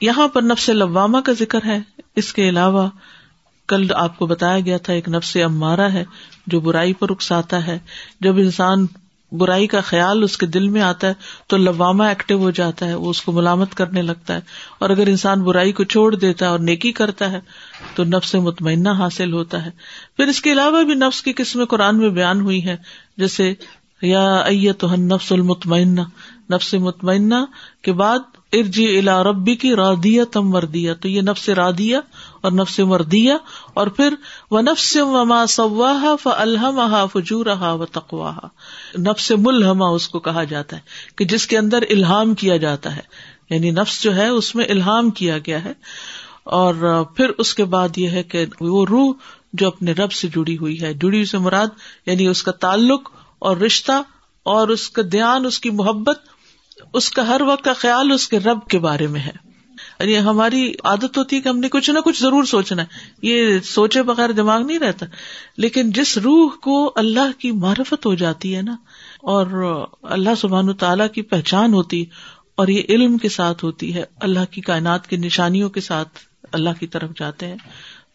یہاں 0.00 0.28
پر 0.28 0.42
نفس 0.42 0.68
لواما 0.68 1.20
کا 1.20 1.32
ذکر 1.32 1.58
ہے۔ 1.64 1.78
اس 2.16 2.32
کے 2.32 2.48
علاوہ 2.48 2.88
کل 3.72 3.86
آپ 3.94 4.18
کو 4.18 4.26
بتایا 4.26 4.60
گیا 4.60 4.78
تھا، 4.78 4.92
ایک 4.92 5.08
نفس 5.08 5.36
امارا 5.44 5.92
ہے 5.92 6.04
جو 6.46 6.60
برائی 6.60 6.92
پر 6.92 7.10
اکساتا 7.10 7.66
ہے۔ 7.66 7.78
جب 8.20 8.36
انسان 8.36 8.86
برائی 9.32 9.66
کا 9.66 9.80
خیال 9.80 10.22
اس 10.22 10.38
کے 10.38 10.46
دل 10.46 10.68
میں 10.68 10.82
آتا 10.82 11.06
ہے، 11.06 11.12
تو 11.46 11.56
لواما 11.56 12.08
ایکٹیو 12.08 12.38
ہو 12.38 12.50
جاتا 12.50 12.86
ہے، 12.86 12.94
وہ 12.94 13.10
اس 13.10 13.22
کو 13.22 13.32
ملامت 13.32 13.74
کرنے 13.74 14.02
لگتا 14.02 14.34
ہے۔ 14.34 14.40
اور 14.78 14.90
اگر 14.90 15.06
انسان 15.06 15.42
برائی 15.42 15.72
کو 15.72 15.84
چھوڑ 15.84 16.14
دیتا 16.14 16.46
ہے 16.46 16.50
اور 16.50 16.58
نیکی 16.58 16.92
کرتا 16.92 17.32
ہے، 17.32 17.40
تو 17.94 18.04
نفس 18.04 18.34
مطمئنہ 18.34 18.88
حاصل 18.88 19.32
ہوتا 19.32 19.64
ہے۔ 19.64 19.70
پھر 20.16 20.26
اس 20.26 20.42
کے 20.42 20.52
علاوہ 20.52 20.82
بھی 20.82 20.94
نفس 20.94 21.22
کی 21.22 21.32
قسم 21.32 21.64
قرآن 21.64 21.98
میں 21.98 22.10
بیان 22.10 22.40
ہوئی 22.40 22.64
ہے، 22.64 22.76
جیسے، 23.16 23.54
یا 24.02 24.44
تو 24.78 24.96
نفس 24.96 25.32
المطمئنہ۔ 25.32 26.00
نفس 26.50 26.74
مطمئنہ 26.74 27.34
کے 27.82 27.92
بعد 27.92 28.18
ارجی 28.52 28.98
الا 28.98 29.22
ربی 29.22 29.56
کی 29.56 29.76
رادیا 29.76 30.24
تم 30.32 30.54
وردیا 30.54 30.94
تو 30.94 31.08
یہ 31.08 31.20
نفس 31.20 31.48
رادیا 31.48 32.00
اور 32.42 32.52
نفس 32.52 32.78
مردیا 32.78 33.36
اور 33.74 33.86
پھر 33.86 34.14
وہ 34.50 34.60
نفس 34.60 34.96
وما 34.96 35.46
سواہا 35.46 36.16
ف 36.22 36.28
الحما 36.36 37.06
فجورہا 37.06 37.72
و 37.72 37.86
تقواہ 37.86 38.38
نفس 38.98 39.32
ملحما 39.38 39.86
اس 39.86 40.08
کو 40.08 40.20
کہا 40.20 40.44
جاتا 40.44 40.76
ہے 40.76 40.80
کہ 41.16 41.24
جس 41.24 41.46
کے 41.46 41.58
اندر 41.58 41.82
الحام 41.90 42.34
کیا 42.34 42.56
جاتا 42.56 42.96
ہے۔ 42.96 43.00
یعنی 43.50 43.70
نفس 43.70 44.02
جو 44.02 44.16
ہے 44.16 44.28
اس 44.28 44.54
میں 44.54 44.64
الحام 44.68 45.10
کیا 45.10 45.38
گیا 45.38 45.64
ہے۔ 45.64 45.72
اور 46.44 47.04
پھر 47.16 47.30
اس 47.38 47.54
کے 47.54 47.64
بعد 47.64 47.88
یہ 47.96 48.08
ہے 48.08 48.22
کہ 48.22 48.46
وہ 48.60 48.86
روح 48.90 49.14
جو 49.52 49.66
اپنے 49.66 49.92
رب 49.92 50.12
سے 50.12 50.28
جڑی 50.28 50.58
ہوئی 50.58 50.82
ہے، 50.82 50.94
جڑی 50.94 51.24
سے 51.24 51.38
مراد 51.38 51.66
یعنی 52.06 52.26
اس 52.26 52.42
کا 52.42 52.52
تعلق 52.52 53.10
اور 53.38 53.56
رشتہ 53.56 54.02
اور 54.42 54.68
اس 54.68 54.90
کا 54.90 55.02
دھیان، 55.12 55.46
اس 55.46 55.60
کی 55.60 55.70
محبت، 55.70 56.18
اس 56.92 57.10
کا 57.10 57.26
ہر 57.26 57.40
وقت 57.40 57.64
کا 57.64 57.72
خیال 57.72 58.12
اس 58.12 58.28
کے 58.28 58.38
رب 58.38 58.68
کے 58.68 58.78
بارے 58.78 59.06
میں 59.06 59.20
ہے۔ 59.20 59.51
یعنی 60.00 60.18
ہماری 60.18 60.72
عادت 60.84 61.18
ہوتی 61.18 61.36
ہے 61.36 61.40
کہ 61.40 61.48
ہم 61.48 61.58
نے 61.58 61.68
کچھ 61.68 61.90
نہ 61.90 61.98
کچھ 61.98 62.22
ضرور 62.22 62.44
سوچنا 62.44 62.82
ہے۔ 62.82 62.86
یہ 63.22 63.58
سوچے 63.58 64.02
بغیر 64.02 64.32
دماغ 64.32 64.62
نہیں 64.62 64.78
رہتا۔ 64.78 65.06
لیکن 65.56 65.90
جس 65.90 66.18
روح 66.18 66.50
کو 66.62 66.92
اللہ 66.96 67.40
کی 67.40 67.50
معرفت 67.50 68.06
ہو 68.06 68.14
جاتی 68.14 68.56
ہے 68.56 68.62
نا، 68.62 68.72
اور 69.22 69.46
اللہ 70.02 70.34
سبحان 70.38 70.72
تعالیٰ 70.74 71.06
کی 71.08 71.22
پہچان 71.22 71.74
ہوتی، 71.74 72.04
اور 72.54 72.68
یہ 72.68 72.82
علم 72.88 73.18
کے 73.18 73.28
ساتھ 73.28 73.64
ہوتی 73.64 73.94
ہے، 73.94 74.04
اللہ 74.20 74.44
کی 74.50 74.60
کائنات 74.60 75.06
کی 75.06 75.16
نشانیوں 75.16 75.70
کے 75.70 75.80
ساتھ 75.80 76.08
اللہ 76.52 76.70
کی 76.80 76.86
طرف 76.86 77.10
جاتے 77.16 77.46
ہیں، 77.46 77.56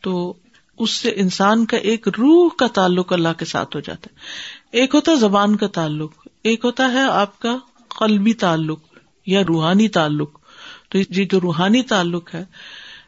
تو 0.01 0.33
اس 0.79 0.91
سے 0.91 1.13
انسان 1.15 1.65
کا 1.65 1.77
ایک 1.77 2.07
روح 2.07 2.49
کا 2.57 2.67
تعلق 2.67 3.13
اللہ 3.13 3.29
کے 3.37 3.45
ساتھ 3.45 3.75
ہو 3.75 3.81
جاتا 3.81 4.07
ہے۔ 4.11 4.79
ایک 4.79 4.95
ہوتا 4.95 5.13
زبان 5.13 5.55
کا 5.55 5.67
تعلق، 5.67 6.11
ایک 6.43 6.65
ہوتا 6.65 6.91
ہے 6.91 7.01
آپ 7.01 7.39
کا 7.39 7.57
قلبی 7.99 8.33
تعلق 8.33 8.79
یا 9.25 9.41
روحانی 9.47 9.87
تعلق۔ 9.87 10.39
تو 10.89 10.97
یہ 10.97 11.25
جو 11.25 11.39
روحانی 11.41 11.81
تعلق 11.81 12.35
ہے، 12.35 12.45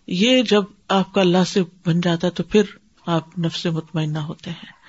یہ 0.07 0.41
جب 0.41 0.63
آپ 0.87 1.13
کا 1.13 1.21
اللہ 1.21 1.43
سے 1.47 1.61
بن 1.85 2.01
جاتا 2.01 2.27
ہے 2.27 2.31
تو 2.31 2.43
پھر 2.43 2.61
آپ 3.05 3.39
نفس 3.39 3.65
مطمئنہ 3.65 4.17
ہوتے 4.17 4.49
ہیں۔ 4.49 4.79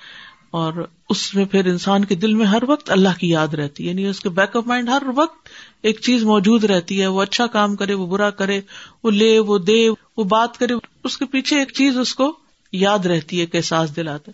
اور 0.51 0.87
اس 1.09 1.35
میں 1.35 1.45
پھر 1.45 1.65
انسان 1.65 2.05
کے 2.05 2.15
دل 2.15 2.33
میں 2.33 2.45
ہر 2.45 2.63
وقت 2.67 2.91
اللہ 2.91 3.09
کی 3.19 3.29
یاد 3.29 3.47
رہتی 3.47 3.83
ہے۔ 3.83 3.89
یعنی 3.89 4.05
اس 4.05 4.19
کے 4.19 4.29
بیک 4.29 4.55
آف 4.55 4.63
مائنڈ 4.65 4.89
ہر 4.89 5.03
وقت 5.15 5.49
ایک 5.81 5.99
چیز 6.01 6.23
موجود 6.23 6.63
رہتی 6.63 7.01
ہے۔ 7.01 7.07
وہ 7.07 7.21
اچھا 7.21 7.47
کام 7.47 7.75
کرے، 7.75 7.93
وہ 7.93 8.07
برا 8.07 8.29
کرے، 8.29 8.61
وہ 9.03 9.11
لے، 9.11 9.39
وہ 9.39 9.57
دے، 9.57 9.89
وہ 10.17 10.23
بات 10.23 10.57
کرے۔ 10.57 10.73
اس 11.03 11.17
کے 11.17 11.25
پیچھے 11.25 11.59
ایک 11.59 11.73
چیز 11.73 11.97
اس 11.97 12.15
کو 12.15 12.37
یاد 12.71 12.99
رہتی 12.99 13.41
ہے 13.41 13.45
کہ 13.45 13.57
احساس 13.57 13.95
دلاتا 13.95 14.31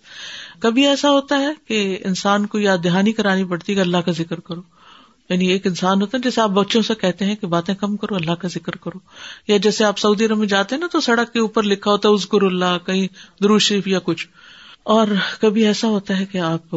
کبھی 0.59 0.87
ایسا 0.87 1.11
ہوتا 1.11 1.39
ہے 1.39 1.49
کہ 1.67 1.97
انسان 2.05 2.45
کو 2.45 2.59
یاد 2.59 2.77
دہانی 2.83 3.11
کرانی 3.11 3.43
پڑتی 3.43 3.71
ہے 3.71 3.75
کہ 3.75 3.81
اللہ 3.81 3.97
کا 3.97 4.11
ذکر 4.11 4.39
کرو۔ 4.39 4.61
یعنی 5.29 5.47
ایک 5.47 5.67
انسان 5.67 6.01
ہوتا 6.01 6.17
ہے 6.17 6.23
جیسے 6.23 6.41
آپ 6.41 6.49
بچوں 6.49 6.81
سے 6.81 6.93
کہتے 6.95 7.25
ہیں 7.25 7.35
کہ 7.35 7.47
باتیں 7.47 7.75
کم 7.75 7.97
کرو، 7.97 8.15
اللہ 8.15 8.31
کا 8.31 8.47
ذکر 8.47 8.75
کرو۔ 8.75 8.99
یا 9.47 9.57
جیسے 9.57 9.83
آپ 9.83 9.99
سعودی 9.99 10.25
عرب 10.25 10.37
میں 10.37 10.47
جاتے 10.47 10.75
ہیں 10.75 10.79
نا، 10.79 10.87
تو 10.91 10.99
سڑک 10.99 11.33
کے 11.33 11.39
اوپر 11.39 11.63
لکھا 11.63 11.91
ہوتا 11.91 12.09
ہے 12.09 12.13
ازکر 12.13 12.41
اللہ، 12.41 12.77
کہیں 12.85 13.07
درو 13.43 13.59
شریف 13.59 13.87
یا 13.87 13.99
کچھ۔ 14.03 14.27
اور 14.83 15.07
کبھی 15.41 15.65
ایسا 15.65 15.87
ہوتا 15.87 16.19
ہے 16.19 16.25
کہ 16.25 16.37
آپ 16.37 16.75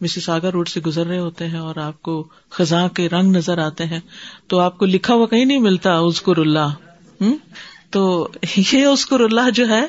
مسی 0.00 0.20
ساگر 0.20 0.50
روڈ 0.50 0.68
سے 0.68 0.80
گزر 0.80 1.06
رہے 1.06 1.18
ہوتے 1.18 1.48
ہیں 1.48 1.58
اور 1.58 1.76
آپ 1.76 2.02
کو 2.02 2.28
خزاں 2.50 2.88
کے 2.88 3.08
رنگ 3.08 3.36
نظر 3.36 3.58
آتے 3.58 3.84
ہیں، 3.84 4.00
تو 4.46 4.58
آپ 4.58 4.78
کو 4.78 4.86
لکھا 4.86 5.14
ہوا 5.14 5.26
کہیں 5.26 5.44
نہیں 5.44 5.58
ملتا 5.58 5.98
ازکر 5.98 6.36
اللہ۔ 6.36 6.68
ہوں 7.20 7.36
تو 7.92 8.28
یہ 8.56 8.86
اسکر 8.86 9.20
اللہ 9.20 9.50
جو 9.50 9.68
ہے، 9.68 9.82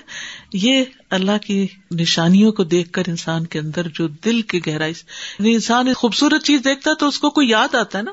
یہ 0.54 0.84
اللہ 1.10 1.38
کی 1.46 1.68
نشانیوں 1.92 2.52
کو 2.52 2.64
دیکھ 2.64 2.92
کر 2.92 3.04
انسان 3.08 3.46
کے 3.46 3.60
اندر 3.60 3.88
جو 3.88 4.08
دل 4.08 4.42
کی 4.42 4.66
گہرائی 4.68 4.94
یعنی 5.40 5.54
انسان 5.54 5.88
ایک 5.88 5.96
خوبصورت 5.96 6.44
چیز 6.44 6.62
دیکھتا 6.66 6.90
ہے 6.90 6.96
تو 6.96 7.08
اس 7.08 7.20
کو 7.20 7.30
کوئی 7.30 7.50
یاد 7.50 7.76
آتا 7.76 7.98
ہے 7.98 8.04
نا؟ 8.04 8.12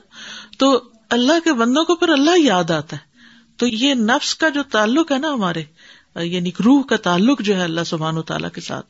تو 0.59 0.83
اللہ 1.11 1.45
کے 1.45 1.53
بندوں 1.53 1.85
کو 1.85 1.95
پھر 1.95 2.09
اللہ 2.09 2.39
یاد 2.39 2.71
آتا 2.71 2.97
ہے۔ 2.97 3.09
تو 3.57 3.67
یہ 3.67 3.95
نفس 3.95 4.35
کا 4.35 4.49
جو 4.49 4.63
تعلق 4.63 5.13
ہے 5.13 5.19
نا 5.19 5.33
ہمارے 5.33 5.63
یعنی 6.17 6.51
روح 6.65 6.83
کا 6.83 6.97
تعلق 6.97 7.43
جو 7.43 7.57
ہے 7.57 7.63
اللہ 7.63 7.85
سبحان 7.87 8.19
و 8.19 8.23
تعالیٰ 8.23 8.51
کے 8.51 8.61
ساتھ، 8.61 8.87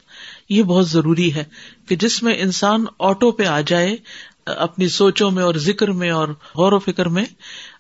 یہ 0.48 0.62
بہت 0.62 0.88
ضروری 0.88 1.34
ہے 1.34 1.44
کہ 1.88 1.96
جس 1.96 2.22
میں 2.22 2.34
انسان 2.38 2.84
آٹو 2.98 3.30
پہ 3.30 3.44
آ 3.44 3.60
جائے، 3.60 3.96
اپنی 4.46 4.88
سوچوں 4.88 5.30
میں 5.30 5.42
اور 5.42 5.54
ذکر 5.54 5.88
میں 5.88 6.10
اور 6.10 6.28
غور 6.28 6.72
و 6.72 6.78
فکر 6.78 7.06
میں، 7.06 7.24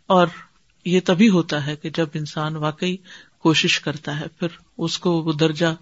اور 0.06 0.26
یہ 0.84 1.00
تبھی 1.04 1.28
ہوتا 1.28 1.66
ہے 1.66 1.76
کہ 1.76 1.90
جب 1.90 2.06
انسان 2.14 2.56
واقعی 2.56 2.96
کوشش 3.38 3.80
کرتا 3.80 4.20
ہے، 4.20 4.26
پھر 4.38 4.48
اس 4.78 4.98
کو 4.98 5.22
وہ 5.22 5.32
درجہ، 5.32 5.74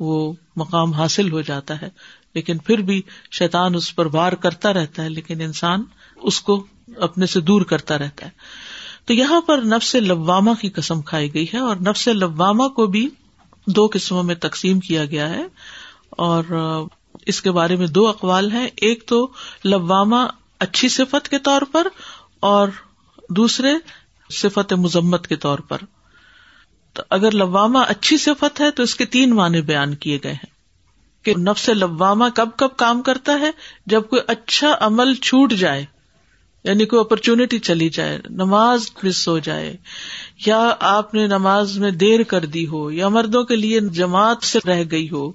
وہ 0.00 0.32
مقام 0.56 0.92
حاصل 0.92 1.32
ہو 1.32 1.40
جاتا 1.40 1.80
ہے۔ 1.80 1.88
لیکن 2.34 2.58
پھر 2.58 2.78
بھی 2.78 3.02
شیطان 3.32 3.74
اس 3.74 3.96
پر 3.96 4.06
وار 4.12 4.32
کرتا 4.32 4.72
رہتا 4.72 5.02
ہے، 5.02 5.08
لیکن 5.08 5.40
انسان 5.40 5.82
اس 6.16 6.40
کو 6.40 6.66
اپنے 6.96 7.26
سے 7.26 7.40
دور 7.40 7.62
کرتا 7.62 7.98
رہتا 7.98 8.26
ہے۔ 8.26 8.30
تو 9.04 9.14
یہاں 9.14 9.40
پر 9.40 9.58
نفس 9.58 9.94
لواما 9.94 10.52
کی 10.60 10.70
قسم 10.70 11.02
کھائی 11.02 11.34
گئی 11.34 11.46
ہے 11.54 11.58
اور 11.58 11.76
نفس 11.76 12.08
لواما 12.08 12.68
کو 12.68 12.86
بھی 12.86 13.08
دو 13.66 13.88
قسموں 13.92 14.22
میں 14.22 14.34
تقسیم 14.34 14.80
کیا 14.80 15.04
گیا 15.04 15.30
ہے۔ 15.30 15.44
اور 16.10 16.44
اس 17.26 17.42
کے 17.42 17.50
بارے 17.50 17.76
میں 17.76 17.86
دو 17.86 18.08
اقوال 18.08 18.52
ہیں۔ 18.52 18.68
ایک 18.76 19.06
تو 19.06 19.28
لواما 19.64 20.26
اچھی 20.58 20.88
صفت 20.88 21.28
کے 21.28 21.38
طور 21.38 21.62
پر 21.72 21.86
اور 22.40 22.68
دوسرے 23.30 23.74
صفت 24.30 24.72
مذمت 24.72 25.26
کے 25.26 25.36
طور 25.36 25.58
پر۔ 25.58 25.78
تو 26.92 27.02
اگر 27.10 27.30
لواما 27.30 27.80
اچھی 27.80 28.18
صفت 28.18 28.60
ہے 28.60 28.70
تو 28.70 28.82
اس 28.82 28.94
کے 28.94 29.04
تین 29.04 29.30
معنی 29.30 29.60
بیان 29.60 29.94
کیے 29.94 30.18
گئے 30.24 30.32
ہیں 30.32 30.56
کہ 31.24 31.34
نفس 31.34 31.68
لواما 31.68 32.28
کب 32.28 32.48
کب 32.56 32.68
کام 32.76 33.02
کرتا 33.02 33.32
ہے، 33.32 33.50
جب 33.86 34.02
کوئی 34.08 34.22
اچھا 34.26 34.76
عمل 34.80 35.14
چھوٹ 35.14 35.52
جائے 35.52 35.84
یعنی 36.64 36.84
کوئی 36.84 37.00
اپرچونٹی 37.00 37.58
چلی 37.58 37.88
جائے، 37.88 38.18
نماز 38.30 38.90
مس 39.02 39.28
ہو 39.28 39.38
جائے، 39.38 39.76
یا 40.46 40.74
آپ 40.80 41.14
نے 41.14 41.26
نماز 41.26 41.78
میں 41.78 41.90
دیر 41.90 42.22
کر 42.22 42.44
دی 42.44 42.66
ہو، 42.66 42.90
یا 42.90 43.08
مردوں 43.08 43.44
کے 43.44 43.56
لیے 43.56 43.80
جماعت 43.80 44.44
سے 44.44 44.58
رہ 44.66 44.84
گئی 44.90 45.10
ہو، 45.10 45.32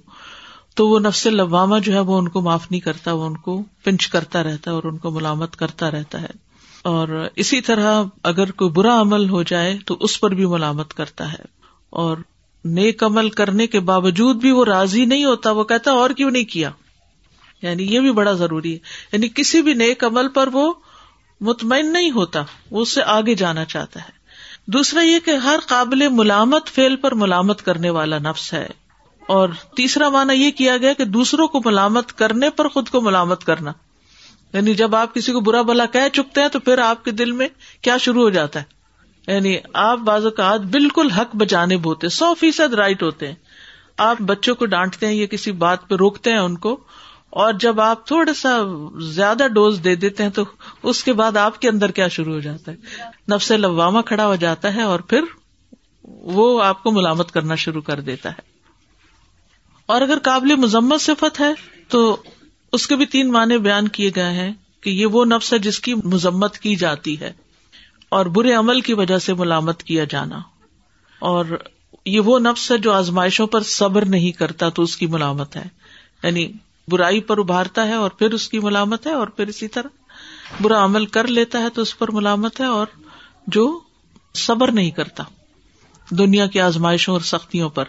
تو 0.74 0.88
وہ 0.88 0.98
نفس 0.98 1.26
لواما 1.26 1.78
جو 1.78 1.92
ہے 1.92 2.00
وہ 2.00 2.18
ان 2.18 2.28
کو 2.28 2.40
معاف 2.40 2.70
نہیں 2.70 2.80
کرتا، 2.80 3.12
وہ 3.12 3.26
ان 3.26 3.36
کو 3.36 3.62
پنچ 3.84 4.08
کرتا 4.08 4.42
رہتا 4.42 4.70
ہے 4.70 4.74
اور 4.76 4.84
ان 4.84 4.98
کو 4.98 5.10
ملامت 5.10 5.56
کرتا 5.56 5.90
رہتا 5.90 6.22
ہے۔ 6.22 6.51
اور 6.82 7.28
اسی 7.36 7.60
طرح 7.60 8.02
اگر 8.22 8.50
کوئی 8.50 8.70
برا 8.70 9.00
عمل 9.00 9.28
ہو 9.28 9.42
جائے 9.42 9.78
تو 9.86 9.96
اس 10.00 10.20
پر 10.20 10.30
بھی 10.30 10.46
ملامت 10.46 10.94
کرتا 10.94 11.32
ہے 11.32 11.44
اور 11.90 12.16
نیک 12.64 13.04
عمل 13.04 13.30
کرنے 13.30 13.66
کے 13.66 13.80
باوجود 13.80 14.36
بھی 14.36 14.50
وہ 14.50 14.64
راضی 14.64 15.04
نہیں 15.04 15.24
ہوتا، 15.24 15.50
وہ 15.50 15.64
کہتا 15.64 15.90
اور 15.90 16.10
کیوں 16.10 16.30
نہیں 16.30 16.44
کیا؟ 16.44 16.70
یعنی 17.62 17.94
یہ 17.94 18.00
بھی 18.00 18.12
بڑا 18.12 18.32
ضروری 18.32 18.72
ہے۔ 18.72 18.78
یعنی 19.12 19.28
کسی 19.34 19.62
بھی 19.62 19.74
نیک 19.74 20.04
عمل 20.04 20.28
پر 20.28 20.48
وہ 20.52 20.72
مطمئن 21.40 21.92
نہیں 21.92 22.10
ہوتا، 22.10 22.42
وہ 22.70 22.82
اس 22.82 22.88
سے 22.88 23.02
آگے 23.02 23.34
جانا 23.34 23.64
چاہتا 23.64 24.00
ہے۔ 24.00 24.10
دوسرا 24.66 25.02
یہ 25.02 25.18
کہ 25.24 25.30
ہر 25.30 25.58
قابل 25.66 26.08
ملامت 26.08 26.66
فیل 26.66 26.96
پر 26.96 27.14
ملامت 27.14 27.62
کرنے 27.62 27.90
والا 27.90 28.18
نفس 28.18 28.52
ہے۔ 28.52 28.66
اور 29.28 29.48
تیسرا 29.76 30.08
مانا 30.08 30.32
یہ 30.32 30.50
کیا 30.50 30.76
گیا 30.76 30.92
کہ 30.92 31.04
دوسروں 31.04 31.48
کو 31.48 31.60
ملامت 31.64 32.18
کرنے 32.18 32.50
پر 32.50 32.68
خود 32.68 32.88
کو 32.88 33.00
ملامت 33.00 33.44
کرنا۔ 33.44 33.72
یعنی 34.52 34.74
جب 34.74 34.96
آپ 34.96 35.14
کسی 35.14 35.32
کو 35.32 35.40
برا 35.40 35.62
بلا 35.62 35.86
کہہ 35.86 36.08
چکتے 36.12 36.40
ہیں 36.40 36.48
تو 36.48 36.60
پھر 36.60 36.78
آپ 36.78 37.04
کے 37.04 37.10
دل 37.10 37.32
میں 37.32 37.48
کیا 37.82 37.96
شروع 37.96 38.22
ہو 38.22 38.30
جاتا 38.30 38.60
ہے؟ 38.60 38.82
یعنی 39.32 39.56
آپ 39.74 39.98
بعض 39.98 40.24
اوقات 40.24 40.60
بالکل 40.60 41.10
حق 41.10 41.36
بجانے 41.36 41.74
ہوتے 41.74 42.08
سو 42.08 42.34
فیصد 42.34 42.74
رائٹ 42.74 43.02
ہوتے 43.02 43.28
ہیں۔ 43.28 43.34
آپ 43.96 44.16
بچوں 44.20 44.54
کو 44.54 44.66
ڈانٹتے 44.66 45.06
ہیں 45.06 45.14
یا 45.14 45.26
کسی 45.26 45.52
بات 45.52 45.88
پہ 45.88 45.94
روکتے 45.94 46.30
ہیں 46.30 46.38
ان 46.38 46.58
کو۔ 46.58 46.80
اور 47.30 47.52
جب 47.52 47.80
آپ 47.80 48.06
تھوڑا 48.06 48.34
سا 48.34 48.58
زیادہ 48.98 49.46
ڈوز 49.54 49.80
دے 49.84 49.94
دیتے 49.94 50.22
ہیں 50.22 50.30
تو 50.30 50.44
اس 50.82 51.04
کے 51.04 51.12
بعد 51.12 51.36
آپ 51.36 51.60
کے 51.60 51.68
اندر 51.68 51.90
کیا 51.90 52.08
شروع 52.08 52.32
ہو 52.32 52.40
جاتا 52.40 52.72
ہے؟ 52.72 52.76
نفس 53.34 53.50
لواما 53.50 54.02
کھڑا 54.02 54.26
ہو 54.26 54.36
جاتا 54.36 54.74
ہے 54.74 54.82
اور 54.82 55.00
پھر 55.00 55.20
وہ 56.04 56.64
آپ 56.64 56.82
کو 56.82 56.90
ملامت 56.90 57.32
کرنا 57.32 57.54
شروع 57.54 57.82
کر 57.82 58.00
دیتا 58.00 58.30
ہے۔ 58.30 58.40
اور 59.86 60.02
اگر 60.02 60.18
قابل 60.22 60.56
مذمت 60.56 61.00
صفت 61.00 61.40
ہے 61.40 61.52
تو 61.88 62.22
اس 62.72 62.86
کے 62.86 62.96
بھی 62.96 63.06
تین 63.06 63.32
معنی 63.32 63.58
بیان 63.58 63.88
کیے 63.88 64.10
گئے 64.16 64.32
ہیں 64.32 64.52
کہ 64.80 64.90
یہ 64.90 65.06
وہ 65.06 65.24
نفس 65.24 65.52
ہے 65.52 65.58
جس 65.58 65.80
کی 65.80 65.94
مذمت 65.94 66.58
کی 66.58 66.76
جاتی 66.76 67.20
ہے 67.20 67.32
اور 68.08 68.26
برے 68.26 68.52
عمل 68.52 68.80
کی 68.80 68.94
وجہ 68.94 69.18
سے 69.18 69.34
ملامت 69.34 69.82
کیا 69.82 70.04
جانا۔ 70.04 70.38
اور 71.18 71.44
یہ 72.06 72.20
وہ 72.20 72.38
نفس 72.38 72.70
ہے 72.70 72.78
جو 72.78 72.92
آزمائشوں 72.92 73.46
پر 73.46 73.62
صبر 73.62 74.04
نہیں 74.04 74.32
کرتا 74.32 74.68
تو 74.68 74.82
اس 74.82 74.96
کی 74.96 75.06
ملامت 75.06 75.56
ہے۔ 75.56 75.64
یعنی 76.22 76.52
برائی 76.88 77.20
پر 77.20 77.38
ابھارتا 77.38 77.86
ہے 77.86 77.92
اور 77.92 78.10
پھر 78.10 78.32
اس 78.32 78.48
کی 78.48 78.58
ملامت 78.58 79.06
ہے 79.06 79.12
اور 79.12 79.26
پھر 79.26 79.46
اسی 79.46 79.68
طرح 79.68 79.88
برا 80.60 80.84
عمل 80.84 81.06
کر 81.06 81.26
لیتا 81.26 81.58
ہے 81.58 81.68
تو 81.70 81.82
اس 81.82 81.98
پر 81.98 82.10
ملامت 82.10 82.60
ہے 82.60 82.66
اور 82.66 82.86
جو 83.46 83.80
صبر 84.34 84.72
نہیں 84.72 84.90
کرتا۔ 84.90 85.24
دنیا 86.10 86.46
کی 86.46 86.60
آزمائشوں 86.60 87.14
اور 87.14 87.20
سختیوں 87.20 87.70
پر۔ 87.70 87.84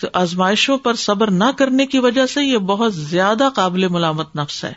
تو 0.00 0.08
آزمائشوں 0.12 0.78
پر 0.78 0.94
صبر 0.94 1.30
نہ 1.30 1.44
کرنے 1.58 1.86
کی 1.86 1.98
وجہ 1.98 2.26
سے 2.26 2.44
یہ 2.44 2.58
بہت 2.58 2.94
زیادہ 2.94 3.48
قابل 3.54 3.88
ملامت 3.88 4.36
نفس 4.36 4.64
ہے۔ 4.64 4.72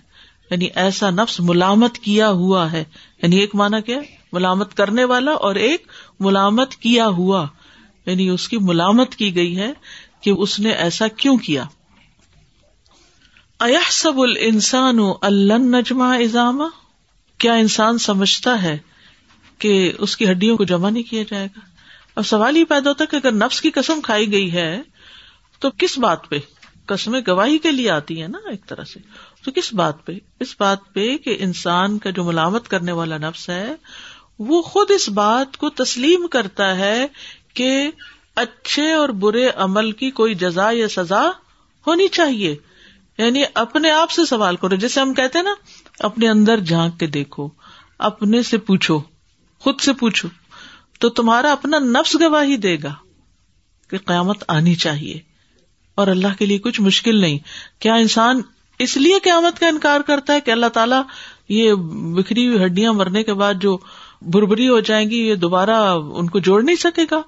یعنی 0.52 0.68
ایسا 0.76 1.10
نفس 1.10 1.40
ملامت 1.40 1.98
کیا 1.98 2.30
ہوا 2.30 2.72
ہے۔ 2.72 2.84
یعنی 3.24 3.36
ایک 3.36 3.56
مانا 3.56 3.80
کیا 3.80 4.00
ملامت 4.34 4.78
کرنے 4.78 5.04
والا 5.04 5.32
اور 5.32 5.56
ایک 5.56 5.88
ملامت 6.20 6.76
کیا 6.76 7.08
ہوا۔ 7.08 7.48
یعنی 8.06 8.30
اس 8.30 8.50
کی 8.50 8.58
ملامت 8.58 9.16
کی 9.16 9.36
گئی 9.36 9.58
ہے 9.58 9.74
کہ 10.22 10.30
اس 10.30 10.60
نے 10.60 10.70
ایسا 10.70 11.08
کیوں 11.08 11.38
کیا۔ 11.38 11.64
سب 13.92 14.20
السان 14.20 14.98
نجما 15.72 16.16
اضامہ 16.16 16.64
کیا 17.38 17.54
انسان 17.54 17.98
سمجھتا 17.98 18.62
ہے 18.62 18.78
کہ 19.58 19.94
اس 20.00 20.18
کی 20.18 20.32
ہڈیوں 20.32 20.58
کو 20.58 20.64
جمع 20.64 20.90
نہیں 20.90 21.04
کیا 21.04 21.24
جائے 21.30 21.46
گا؟ 21.46 21.60
اب 22.16 22.28
سوال 22.28 22.58
یہ 22.58 22.64
پیدا 22.64 22.90
ہوتا 22.90 23.04
ہے 23.04 23.08
کہ 23.12 23.28
اگر 23.28 23.36
نفس 23.36 23.62
کی 23.62 23.70
قسم 23.70 24.02
کھائی 24.02 24.32
گئی 24.32 24.54
ہے 24.54 24.82
تو 25.64 25.70
کس 25.78 26.00
بات 26.00 26.30
پہ؟ 26.30 26.40
قسمیں 26.86 27.22
گواہی 27.28 27.58
کے 27.58 27.72
لیے 27.72 27.90
آتی 27.90 28.22
ہے 28.22 28.28
نا 28.28 28.38
ایک 28.50 28.68
طرح 28.68 28.84
سے۔ 28.84 29.00
تو 29.46 29.52
کس 29.52 29.74
بات 29.74 30.06
پہ؟ 30.06 30.12
اس 30.40 30.56
بات 30.60 30.78
پہ 30.94 31.18
کہ 31.18 31.38
انسان 31.40 31.98
کا 31.98 32.10
جو 32.10 32.24
ملامت 32.24 32.68
کرنے 32.68 32.92
والا 32.92 33.18
نفس 33.18 33.50
ہے، 33.50 33.76
وہ 34.40 34.62
خود 34.62 34.92
اس 34.92 35.10
بات 35.10 35.58
کو 35.58 35.70
تسلیم 35.70 36.28
کرتا 36.28 36.78
ہے 36.78 37.08
کہ 37.54 37.92
اچھے 38.36 38.92
اور 38.92 39.10
برے 39.10 39.50
عمل 39.56 39.92
کی 39.92 40.12
کوئی 40.12 40.36
جزا 40.36 40.70
یا 40.72 40.88
سزا 40.88 41.30
ہونی 41.88 42.08
چاہیے۔ 42.08 42.56
یعنی 43.18 43.44
اپنے 43.54 43.92
آپ 43.92 44.12
سے 44.12 44.26
سوال 44.26 44.56
کرو۔ 44.56 44.76
جیسے 44.76 45.00
ہم 45.00 45.14
کہتے 45.14 45.42
نا، 45.42 45.54
اپنے 46.00 46.30
اندر 46.30 46.60
جھانک 46.60 47.00
کے 47.00 47.08
دیکھو، 47.08 47.50
اپنے 48.00 48.44
سے 48.44 48.58
پوچھو، 48.58 49.00
خود 49.60 49.82
سے 49.82 49.94
پوچھو۔ 49.94 50.30
تو 51.00 51.10
تمہارا 51.10 51.52
اپنا 51.52 51.80
نفس 51.80 52.18
گواہی 52.22 52.58
دے 52.58 52.78
گا 52.84 52.94
کہ 53.90 53.98
قیامت 53.98 54.44
آنی 54.48 54.76
چاہیے۔ 54.76 55.33
اور 55.96 56.08
اللہ 56.08 56.28
کے 56.40 56.46
لیے 56.46 56.58
کچھ 56.58 56.82
مشکل 56.82 57.22
نہیں۔ 57.22 57.38
کیا 57.80 57.96
انسان 57.96 58.42
اس 58.80 58.98
لیے 58.98 59.20
قیامت 59.24 59.60
کا 59.60 59.68
انکار 59.68 60.02
کرتا 60.02 60.34
ہے 60.34 60.42
کہ 60.42 60.52
اللہ 60.52 60.66
تعالیٰ 60.66 61.02
یہ 61.50 61.74
بکھری 62.14 62.48
ہوئی 62.48 62.66
ہڈیاں 62.66 62.94
مرنے 62.94 63.24
کے 63.24 63.34
بعد 63.34 63.54
جو 63.62 63.78
بربری 64.22 64.70
ہو 64.70 64.80
جائیں 64.80 65.10
گی، 65.10 65.28
یہ 65.28 65.36
دوبارہ 65.36 65.96
ان 66.16 66.30
کو 66.30 66.40
جوڑ 66.40 66.64
نہیں 66.64 66.76
سکے 66.76 67.02
گا؟ 67.12 67.22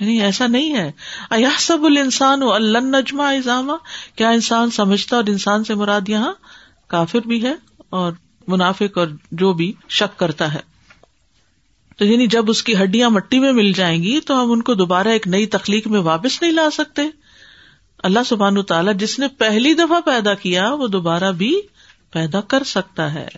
نہیں 0.00 0.20
ایسا 0.20 0.46
نہیں 0.46 0.74
ہے۔ 0.76 0.92
سب 1.58 1.78
السان 1.82 2.42
اللہ 2.42 2.78
نجما 2.78 3.30
اضامہ 3.30 3.72
کیا 4.16 4.30
انسان 4.30 4.70
سمجھتا 4.70 5.16
اور 5.16 5.24
انسان 5.28 5.64
سے 5.64 5.74
مراد 5.74 6.08
یہاں 6.08 6.32
کافر 6.86 7.18
بھی 7.26 7.42
ہے 7.42 7.54
اور 7.90 8.12
منافق 8.48 8.98
اور 8.98 9.06
جو 9.32 9.52
بھی 9.52 9.72
شک 9.88 10.18
کرتا 10.18 10.54
ہے۔ 10.54 10.60
تو 11.98 12.04
یعنی 12.04 12.26
جب 12.26 12.50
اس 12.50 12.62
کی 12.62 12.76
ہڈیاں 12.76 13.10
مٹی 13.10 13.38
میں 13.38 13.52
مل 13.52 13.72
جائیں 13.72 14.02
گی 14.02 14.20
تو 14.20 14.42
ہم 14.42 14.52
ان 14.52 14.62
کو 14.62 14.74
دوبارہ 14.74 15.08
ایک 15.08 15.28
نئی 15.28 15.46
تخلیق 15.46 15.86
میں 15.86 16.00
واپس 16.00 16.42
نہیں 16.42 16.52
لا 16.52 16.70
سکتے۔ 16.72 17.02
اللہ 18.02 18.18
سبحان 18.26 18.62
تعالیٰ 18.62 18.94
جس 18.94 19.18
نے 19.18 19.28
پہلی 19.28 19.74
دفعہ 19.74 20.00
پیدا 20.00 20.34
کیا 20.34 20.74
وہ 20.74 20.88
دوبارہ 20.88 21.32
بھی 21.32 21.60
پیدا 22.12 22.40
کر 22.40 22.62
سکتا 22.64 23.14
ہے۔ 23.14 23.28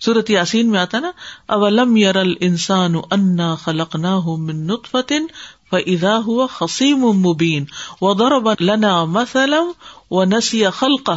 سورت 0.00 0.30
یاسین 0.30 0.70
میں 0.70 0.80
آتا 0.80 0.98
نا، 0.98 1.10
اولم 1.46 1.96
یر 1.96 2.16
انسان 2.40 2.94
انا 3.10 3.54
خلق 3.54 3.96
نہ 3.96 4.76
فتن 4.90 5.26
فضا 5.70 6.16
ہوا 6.16 6.46
خسیم 6.46 6.98
مبین 6.98 7.64
و 8.00 8.14
دور 8.14 8.54
لنا 8.60 9.04
مسلم 9.04 9.72
و 10.10 10.24
نسی 10.24 10.64
خلق 10.70 11.10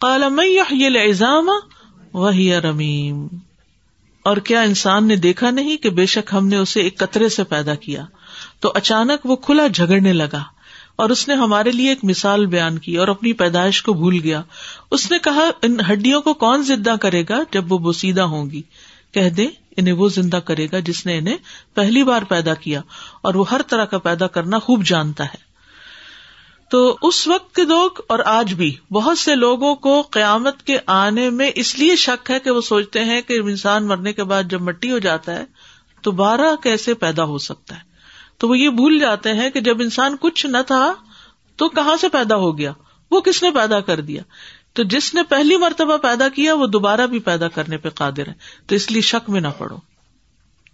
کالم 0.00 0.40
ایزام 0.96 1.50
وہی 2.12 2.54
رمیم۔ 2.54 3.26
اور 4.22 4.36
کیا 4.36 4.60
انسان 4.60 5.08
نے 5.08 5.16
دیکھا 5.16 5.50
نہیں 5.50 5.76
کہ 5.76 5.90
بے 5.90 6.06
شک 6.06 6.34
ہم 6.34 6.48
نے 6.48 6.56
اسے 6.56 6.80
ایک 6.80 6.98
قطرے 6.98 7.28
سے 7.28 7.44
پیدا 7.44 7.74
کیا؟ 7.74 8.04
تو 8.60 8.72
اچانک 8.74 9.26
وہ 9.26 9.36
کھلا 9.36 9.66
جھگڑنے 9.66 10.12
لگا۔ 10.12 10.57
اور 10.98 11.10
اس 11.10 11.28
نے 11.28 11.34
ہمارے 11.34 11.70
لیے 11.70 11.88
ایک 11.88 11.98
مثال 12.02 12.46
بیان 12.46 12.78
کی 12.78 12.96
اور 12.96 13.08
اپنی 13.08 13.32
پیدائش 13.32 13.82
کو 13.82 13.92
بھول 13.92 14.20
گیا۔ 14.22 14.42
اس 14.90 15.10
نے 15.10 15.18
کہا، 15.18 15.50
ان 15.62 15.76
ہڈیوں 15.90 16.20
کو 16.20 16.34
کون 16.34 16.62
زندہ 16.62 16.94
کرے 17.00 17.24
گا 17.28 17.38
جب 17.52 17.72
وہ 17.72 17.78
بوسیدہ 17.78 18.20
ہوں 18.20 18.50
گی؟ 18.50 18.62
کہہ 19.12 19.28
دے 19.28 19.46
انہیں 19.76 19.94
وہ 19.94 20.08
زندہ 20.08 20.36
کرے 20.36 20.66
گا 20.72 20.78
جس 20.78 21.06
نے 21.06 21.18
انہیں 21.18 21.36
پہلی 21.74 22.04
بار 22.04 22.22
پیدا 22.22 22.54
کیا 22.54 22.80
اور 23.22 23.34
وہ 23.34 23.44
ہر 23.50 23.62
طرح 23.62 23.84
کا 23.84 23.98
پیدا 23.98 24.26
کرنا 24.26 24.58
خوب 24.58 24.84
جانتا 24.84 25.24
ہے۔ 25.24 25.48
تو 26.70 26.98
اس 27.02 27.28
وقت 27.28 27.54
کے 27.54 27.62
لوگ 27.62 27.90
اور 28.08 28.18
آج 28.24 28.54
بھی 28.54 28.76
بہت 28.90 29.18
سے 29.18 29.34
لوگوں 29.34 29.74
کو 29.74 30.02
قیامت 30.02 30.62
کے 30.62 30.78
آنے 30.86 31.30
میں 31.30 31.50
اس 31.54 31.78
لیے 31.78 31.96
شک 31.96 32.30
ہے 32.30 32.38
کہ 32.38 32.50
وہ 32.50 32.60
سوچتے 32.60 33.04
ہیں 33.04 33.20
کہ 33.20 33.34
انسان 33.34 33.86
مرنے 33.86 34.12
کے 34.12 34.24
بعد 34.24 34.42
جب 34.50 34.62
مٹی 34.62 34.90
ہو 34.90 34.98
جاتا 34.98 35.34
ہے 35.34 35.44
دوبارہ 36.04 36.56
کیسے 36.62 36.94
پیدا 36.94 37.24
ہو 37.24 37.38
سکتا 37.38 37.76
ہے؟ 37.76 37.87
تو 38.38 38.48
وہ 38.48 38.58
یہ 38.58 38.68
بھول 38.68 38.98
جاتے 38.98 39.32
ہیں 39.32 39.50
کہ 39.50 39.60
جب 39.60 39.80
انسان 39.80 40.16
کچھ 40.20 40.46
نہ 40.46 40.58
تھا 40.66 40.94
تو 41.56 41.68
کہاں 41.68 41.96
سے 41.96 42.08
پیدا 42.08 42.36
ہو 42.36 42.58
گیا؟ 42.58 42.72
وہ 43.10 43.20
کس 43.20 43.42
نے 43.42 43.50
پیدا 43.50 43.80
کر 43.80 44.00
دیا؟ 44.00 44.22
تو 44.72 44.82
جس 44.82 45.14
نے 45.14 45.22
پہلی 45.22 45.56
مرتبہ 45.56 45.96
پیدا 45.96 46.28
کیا، 46.28 46.54
وہ 46.54 46.66
دوبارہ 46.66 47.06
بھی 47.06 47.18
پیدا 47.18 47.48
کرنے 47.48 47.76
پہ 47.76 47.88
قادر 47.88 48.28
ہے۔ 48.28 48.32
تو 48.66 48.74
اس 48.74 48.90
لیے 48.90 49.02
شک 49.02 49.30
میں 49.30 49.40
نہ 49.40 49.48
پڑو۔ 49.58 49.76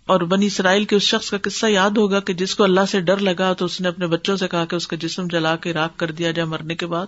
اور 0.07 0.21
بنی 0.21 0.47
اسرائیل 0.47 0.85
کے 0.85 0.97
اس 0.97 1.03
شخص 1.03 1.31
کا 1.31 1.39
قصہ 1.43 1.67
یاد 1.67 1.91
ہوگا 1.91 2.21
کہ 2.21 2.33
جس 2.33 2.55
کو 2.55 2.65
اللہ 2.65 2.81
سے 2.89 3.01
ڈر 3.01 3.17
لگا 3.17 3.53
تو 3.53 3.65
اس 3.65 3.81
نے 3.81 3.89
اپنے 3.89 4.07
بچوں 4.07 4.37
سے 4.37 4.49
کہا 4.49 4.65
کہ 4.65 4.77
اس 4.77 4.87
کا 4.87 4.97
جسم 4.97 5.27
جلا 5.27 5.57
کے 5.57 5.73
راک 5.73 5.97
کر 5.97 6.11
دیا 6.11 6.31
جائے 6.31 6.47
مرنے 6.47 6.75
کے 6.75 6.87
بعد 6.87 7.07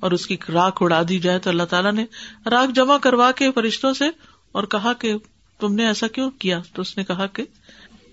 اور 0.00 0.10
اس 0.10 0.26
کی 0.26 0.36
راک 0.52 0.78
اڑا 0.80 1.02
دی 1.08 1.18
جائے۔ 1.18 1.38
تو 1.38 1.50
اللہ 1.50 1.62
تعالیٰ 1.62 1.92
نے 1.92 2.04
راک 2.46 2.74
جمع 2.74 2.96
کروا 2.98 3.30
کے 3.30 3.52
فرشتوں 3.52 3.94
سے 3.94 4.04
اور 4.52 4.64
کہا 4.64 4.92
کہ 4.92 5.14
تم 5.60 5.74
نے 5.74 5.86
ایسا 5.86 6.06
کیوں 6.06 6.30
کیا؟ 6.30 6.60
تو 6.72 6.82
اس 6.82 6.96
نے 6.96 7.04
کہا 7.04 7.26
کہ 7.26 7.44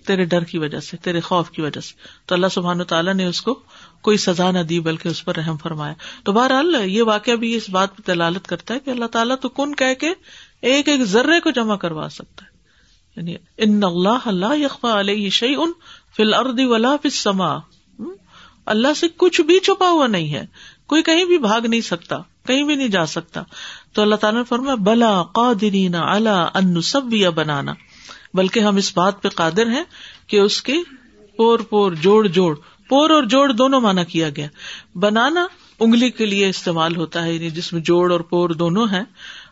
تیرے 0.06 0.24
ڈر 0.24 0.44
کی 0.44 0.58
وجہ 0.58 0.80
سے، 0.80 0.96
تیرے 0.96 1.20
خوف 1.20 1.50
کی 1.50 1.62
وجہ 1.62 1.80
سے۔ 1.80 1.94
تو 2.26 2.34
اللہ 2.34 2.46
سبحان 2.46 2.80
و 2.80 2.84
تعالیٰ 2.84 3.14
نے 3.14 3.26
اس 3.26 3.42
کو 3.42 3.60
کوئی 4.02 4.16
سزا 4.16 4.50
نہ 4.50 4.58
دی، 4.58 4.80
بلکہ 4.80 5.08
اس 5.08 5.24
پر 5.24 5.36
رحم 5.36 5.56
فرمایا۔ 5.56 5.94
تو 6.24 6.32
بہرحال 6.32 6.76
یہ 6.84 7.02
واقعہ 7.02 7.34
بھی 7.34 7.54
اس 7.54 7.70
بات 7.70 7.96
پہ 7.96 8.12
دلالت 8.12 8.46
کرتا 8.46 8.74
ہے 8.74 8.78
کہ 8.78 8.90
اللہ 8.90 9.04
تعالیٰ 9.04 9.36
تو 9.40 9.48
کن 9.48 9.74
کہ 9.74 9.84
ایک 9.84 10.88
ایک 10.88 11.02
ذرے 11.02 11.40
کو 11.40 11.50
جمع 11.50 11.76
کروا 11.76 12.08
سکتا 12.08 12.44
ہے۔ 12.44 12.52
یعنی 13.16 13.36
ان 13.58 13.84
اللہ 13.84 14.18
اللہ 14.24 14.56
یقفا 14.56 15.00
علیہ 15.00 15.30
شعی 15.30 15.54
ان 15.54 15.72
فی 16.16 16.22
الردی 16.22 16.64
ولا 16.64 16.96
سما 17.12 17.58
اللہ 18.66 18.94
سے 18.96 19.06
کچھ 19.16 19.40
بھی 19.40 19.60
چھپا 19.60 19.90
ہوا 19.90 20.06
نہیں 20.06 20.34
ہے۔ 20.34 20.46
کوئی 20.86 21.02
کہیں 21.02 21.24
بھی 21.24 21.38
بھاگ 21.38 21.60
نہیں 21.60 21.80
سکتا، 21.80 22.18
کہیں 22.46 22.62
بھی 22.62 22.76
نہیں 22.76 22.88
جا 22.88 23.06
سکتا۔ 23.06 23.42
تو 23.92 24.02
اللہ 24.02 24.14
تعالیٰ 24.14 24.40
نے 24.40 24.44
فرمایا، 24.44 24.74
بلا 24.74 25.22
قادرین 25.22 25.94
اللہ 25.94 26.48
ان 26.54 26.80
سب 26.80 27.02
بنانا۔ 27.34 27.72
بلکہ 28.34 28.60
ہم 28.60 28.76
اس 28.76 28.96
بات 28.96 29.22
پہ 29.22 29.28
قادر 29.28 29.66
ہیں 29.66 29.84
کہ 30.26 30.36
اس 30.36 30.62
کے 30.62 30.74
پور 31.36 31.58
پور 31.58 31.92
جوڑ 31.92 32.26
جوڑ 32.28 32.58
پور 32.88 33.10
اور 33.10 33.22
جوڑ 33.22 33.52
دونوں 33.52 33.80
مانا 33.80 34.04
کیا 34.04 34.28
گیا۔ 34.36 34.46
بنانا 34.94 35.46
انگلی 35.80 36.10
کے 36.10 36.26
لیے 36.26 36.48
استعمال 36.48 36.96
ہوتا 36.96 37.24
ہے 37.24 37.34
یعنی 37.34 37.50
جس 37.50 37.72
میں 37.72 37.80
جوڑ 37.80 38.12
اور 38.12 38.20
پور 38.20 38.50
دونوں 38.50 38.86
ہیں۔ 38.86 39.04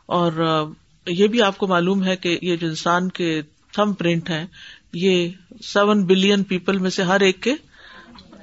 اور 0.06 0.64
یہ 1.06 1.26
بھی 1.26 1.42
آپ 1.42 1.58
کو 1.58 1.66
معلوم 1.66 2.04
ہے 2.04 2.16
کہ 2.16 2.38
یہ 2.42 2.56
جو 2.56 2.66
انسان 2.66 3.08
کے 3.08 3.42
تھم 3.72 3.92
پرنٹ 3.92 4.30
ہے 4.30 4.46
یہ 4.92 5.28
سیون 5.64 6.04
بلین 6.04 6.42
پیپل 6.42 6.78
میں 6.78 6.90
سے 6.90 7.02
ہر 7.02 7.20
ایک 7.20 7.42
کے 7.42 7.54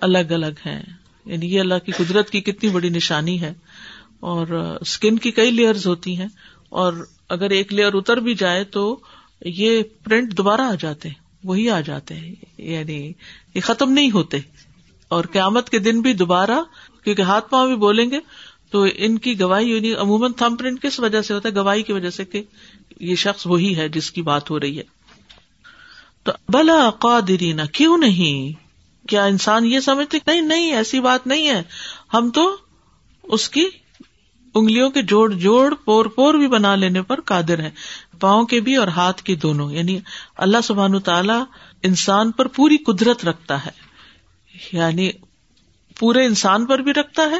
الگ 0.01 0.17
الگ 0.17 0.59
ہیں۔ 0.65 0.83
یعنی 1.25 1.55
یہ 1.55 1.59
اللہ 1.59 1.75
کی 1.85 1.91
قدرت 1.91 2.29
کی 2.29 2.41
کتنی 2.41 2.69
بڑی 2.69 2.89
نشانی 2.89 3.41
ہے۔ 3.41 3.53
اور 4.19 4.47
اسکن 4.81 5.17
کی 5.17 5.31
کئی 5.31 5.51
لیئرز 5.51 5.87
ہوتی 5.87 6.17
ہیں۔ 6.17 6.27
اور 6.69 6.93
اگر 7.29 7.49
ایک 7.49 7.73
لیئر 7.73 7.93
اتر 7.93 8.17
بھی 8.17 8.33
جائے 8.33 8.63
تو 8.63 8.99
یہ 9.41 9.83
پرنٹ 10.03 10.37
دوبارہ 10.37 10.61
آ 10.61 10.75
جاتے 10.79 11.09
ہیں، 11.09 11.15
وہی 11.43 11.69
آ 11.69 11.81
جاتے 11.81 12.15
ہیں 12.15 12.35
یعنی 12.57 13.13
یہ 13.53 13.61
ختم 13.61 13.91
نہیں 13.91 14.11
ہوتے۔ 14.11 14.37
اور 15.07 15.23
قیامت 15.31 15.69
کے 15.69 15.79
دن 15.79 16.01
بھی 16.01 16.13
دوبارہ، 16.13 16.59
کیونکہ 17.03 17.21
ہاتھ 17.21 17.49
پاؤں 17.49 17.67
بھی 17.67 17.75
بولیں 17.75 18.11
گے، 18.11 18.19
تو 18.71 18.85
ان 18.95 19.17
کی 19.17 19.39
گواہی 19.39 19.75
یعنی 19.75 19.93
عموماً 19.93 20.31
تھم 20.31 20.55
پرنٹ 20.55 20.81
کس 20.81 20.99
وجہ 20.99 21.21
سے 21.21 21.33
ہوتا 21.33 21.49
ہے؟ 21.49 21.55
گواہی 21.55 21.83
کی 21.83 21.93
وجہ 21.93 22.09
سے 22.09 22.25
کہ 22.25 22.43
یہ 22.99 23.15
شخص 23.15 23.47
وہی 23.47 23.75
ہے 23.75 23.89
جس 23.89 24.11
کی 24.11 24.21
بات 24.21 24.49
ہو 24.49 24.59
رہی 24.59 24.77
ہے۔ 24.77 24.83
تو 26.23 26.31
بلا 26.49 26.89
قادرین، 26.89 27.59
کیوں 27.73 27.97
نہیں؟ 27.97 28.67
کیا 29.07 29.25
انسان 29.25 29.65
یہ 29.65 29.79
سمجھتے 29.79 30.17
نہیں 30.27 30.41
نہیں، 30.41 30.73
ایسی 30.73 30.99
بات 30.99 31.27
نہیں 31.27 31.47
ہے۔ 31.47 31.63
ہم 32.13 32.29
تو 32.29 32.57
اس 33.23 33.49
کی 33.49 33.65
انگلیوں 34.55 34.89
کے 34.89 35.01
جوڑ 35.01 35.33
جوڑ 35.33 35.73
پور 35.85 36.05
پور 36.05 36.33
بھی 36.33 36.47
بنا 36.47 36.75
لینے 36.75 37.01
پر 37.01 37.21
قادر 37.21 37.59
ہے 37.59 37.69
پاؤں 38.19 38.45
کے 38.45 38.59
بھی 38.59 38.75
اور 38.75 38.87
ہاتھ 38.87 39.23
کے 39.23 39.35
دونوں۔ 39.35 39.71
یعنی 39.71 39.99
اللہ 40.37 40.57
سبحان 40.63 40.99
تعالی 40.99 41.33
انسان 41.83 42.31
پر 42.31 42.47
پوری 42.47 42.77
قدرت 42.77 43.25
رکھتا 43.25 43.65
ہے۔ 43.65 43.71
یعنی 44.73 45.11
پورے 45.99 46.25
انسان 46.25 46.65
پر 46.65 46.79
بھی 46.79 46.93
رکھتا 46.93 47.23
ہے 47.23 47.39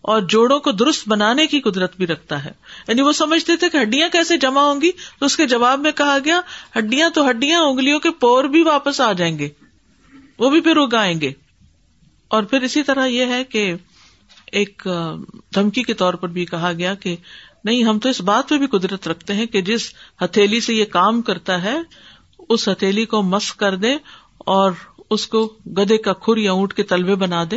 اور 0.00 0.22
جوڑوں 0.22 0.60
کو 0.60 0.72
درست 0.72 1.08
بنانے 1.08 1.46
کی 1.46 1.60
قدرت 1.60 1.96
بھی 1.96 2.06
رکھتا 2.06 2.44
ہے۔ 2.44 2.52
یعنی 2.88 3.02
وہ 3.02 3.12
سمجھتے 3.12 3.56
تھے 3.56 3.68
کہ 3.68 3.76
ہڈیاں 3.82 4.08
کیسے 4.08 4.36
جمع 4.36 4.60
ہوں 4.60 4.80
گی؟ 4.80 4.90
تو 5.18 5.26
اس 5.26 5.36
کے 5.36 5.46
جواب 5.46 5.80
میں 5.80 5.92
کہا 5.92 6.18
گیا، 6.24 6.40
ہڈیاں 6.78 7.10
تو 7.10 7.30
ہڈیاں، 7.30 7.60
انگلیوں 7.60 8.00
کے 8.00 8.10
پور 8.10 8.44
بھی 8.44 8.62
واپس 8.62 9.00
آ 9.00 9.12
جائیں 9.12 9.38
گے۔ 9.38 9.48
وہ 10.38 10.50
بھی 10.50 10.60
پھر 10.60 10.76
اگائیں 10.76 11.20
گے۔ 11.20 11.32
اور 12.28 12.42
پھر 12.42 12.60
اسی 12.60 12.82
طرح 12.82 13.06
یہ 13.06 13.26
ہے 13.26 13.44
کہ 13.44 13.74
ایک 14.54 14.88
دھمکی 15.54 15.82
کے 15.82 15.94
طور 15.94 16.14
پر 16.14 16.28
بھی 16.28 16.44
کہا 16.44 16.72
گیا 16.72 16.94
کہ 16.94 17.16
نہیں، 17.64 17.84
ہم 17.84 17.98
تو 17.98 18.08
اس 18.08 18.20
بات 18.20 18.48
پہ 18.48 18.58
بھی 18.58 18.66
قدرت 18.66 19.08
رکھتے 19.08 19.34
ہیں 19.34 19.46
کہ 19.46 19.62
جس 19.62 19.92
ہتھیلی 20.20 20.60
سے 20.60 20.74
یہ 20.74 20.84
کام 20.84 21.22
کرتا 21.22 21.62
ہے، 21.62 21.76
اس 22.48 22.68
ہتھیلی 22.68 23.04
کو 23.04 23.22
مس 23.22 23.52
کر 23.52 23.76
دے 23.76 23.94
اور 24.38 24.72
اس 25.10 25.26
کو 25.26 25.54
گدے 25.66 25.98
کا 25.98 26.12
کھر 26.12 26.36
یا 26.36 26.52
اونٹ 26.52 26.74
کے 26.74 26.82
تلوے 26.82 27.14
بنا 27.14 27.44
دے 27.50 27.56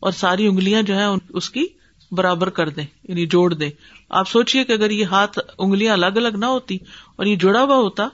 اور 0.00 0.12
ساری 0.12 0.46
انگلیاں 0.46 0.82
جو 0.82 0.96
ہے 0.96 1.04
اس 1.28 1.50
کی 1.50 1.66
برابر 2.10 2.50
کر 2.50 2.68
دیں 2.68 2.86
یعنی 3.08 3.26
جوڑ 3.26 3.54
دیں 3.54 3.70
آپ 4.08 4.28
سوچیے 4.28 4.64
کہ 4.64 4.72
اگر 4.72 4.90
یہ 4.90 5.04
ہاتھ، 5.04 5.38
انگلیاں 5.58 5.92
الگ 5.92 6.06
الگ 6.06 6.36
نہ 6.36 6.46
ہوتی 6.46 6.78
اور 7.16 7.26
یہ 7.26 7.36
جڑا 7.36 7.62
ہوا 7.62 7.76
ہوتا، 7.76 8.08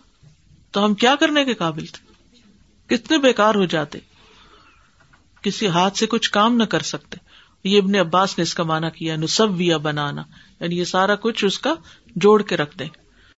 تو 0.71 0.85
ہم 0.85 0.95
کیا 0.95 1.15
کرنے 1.21 1.45
کے 1.45 1.55
قابل 1.55 1.87
تھے؟ 1.87 2.05
کتنے 2.87 3.19
بےکار 3.19 3.55
ہو 3.55 3.65
جاتے۔ 3.65 3.99
کسی 5.43 5.67
ہاتھ 5.67 5.99
سے 5.99 6.07
کچھ 6.07 6.31
کام 6.31 6.57
نہ 6.57 6.65
کر 6.65 6.81
سکتے۔ 6.81 7.17
یہ 7.65 7.79
ابن 7.79 7.95
عباس 7.95 8.39
نے 8.39 8.43
اس 8.43 8.55
کا 8.55 8.63
مانا 8.63 8.89
کیا 8.89 9.17
نصب 9.17 9.63
بنانا۔ 9.83 10.23
یعنی 10.61 10.79
یہ 10.79 10.85
سارا 10.85 11.15
کچھ 11.15 11.45
اس 11.45 11.59
کا 11.59 11.75
جوڑ 12.17 12.43
کے 12.43 12.57
رکھ 12.57 12.79
دیں۔ 12.79 12.89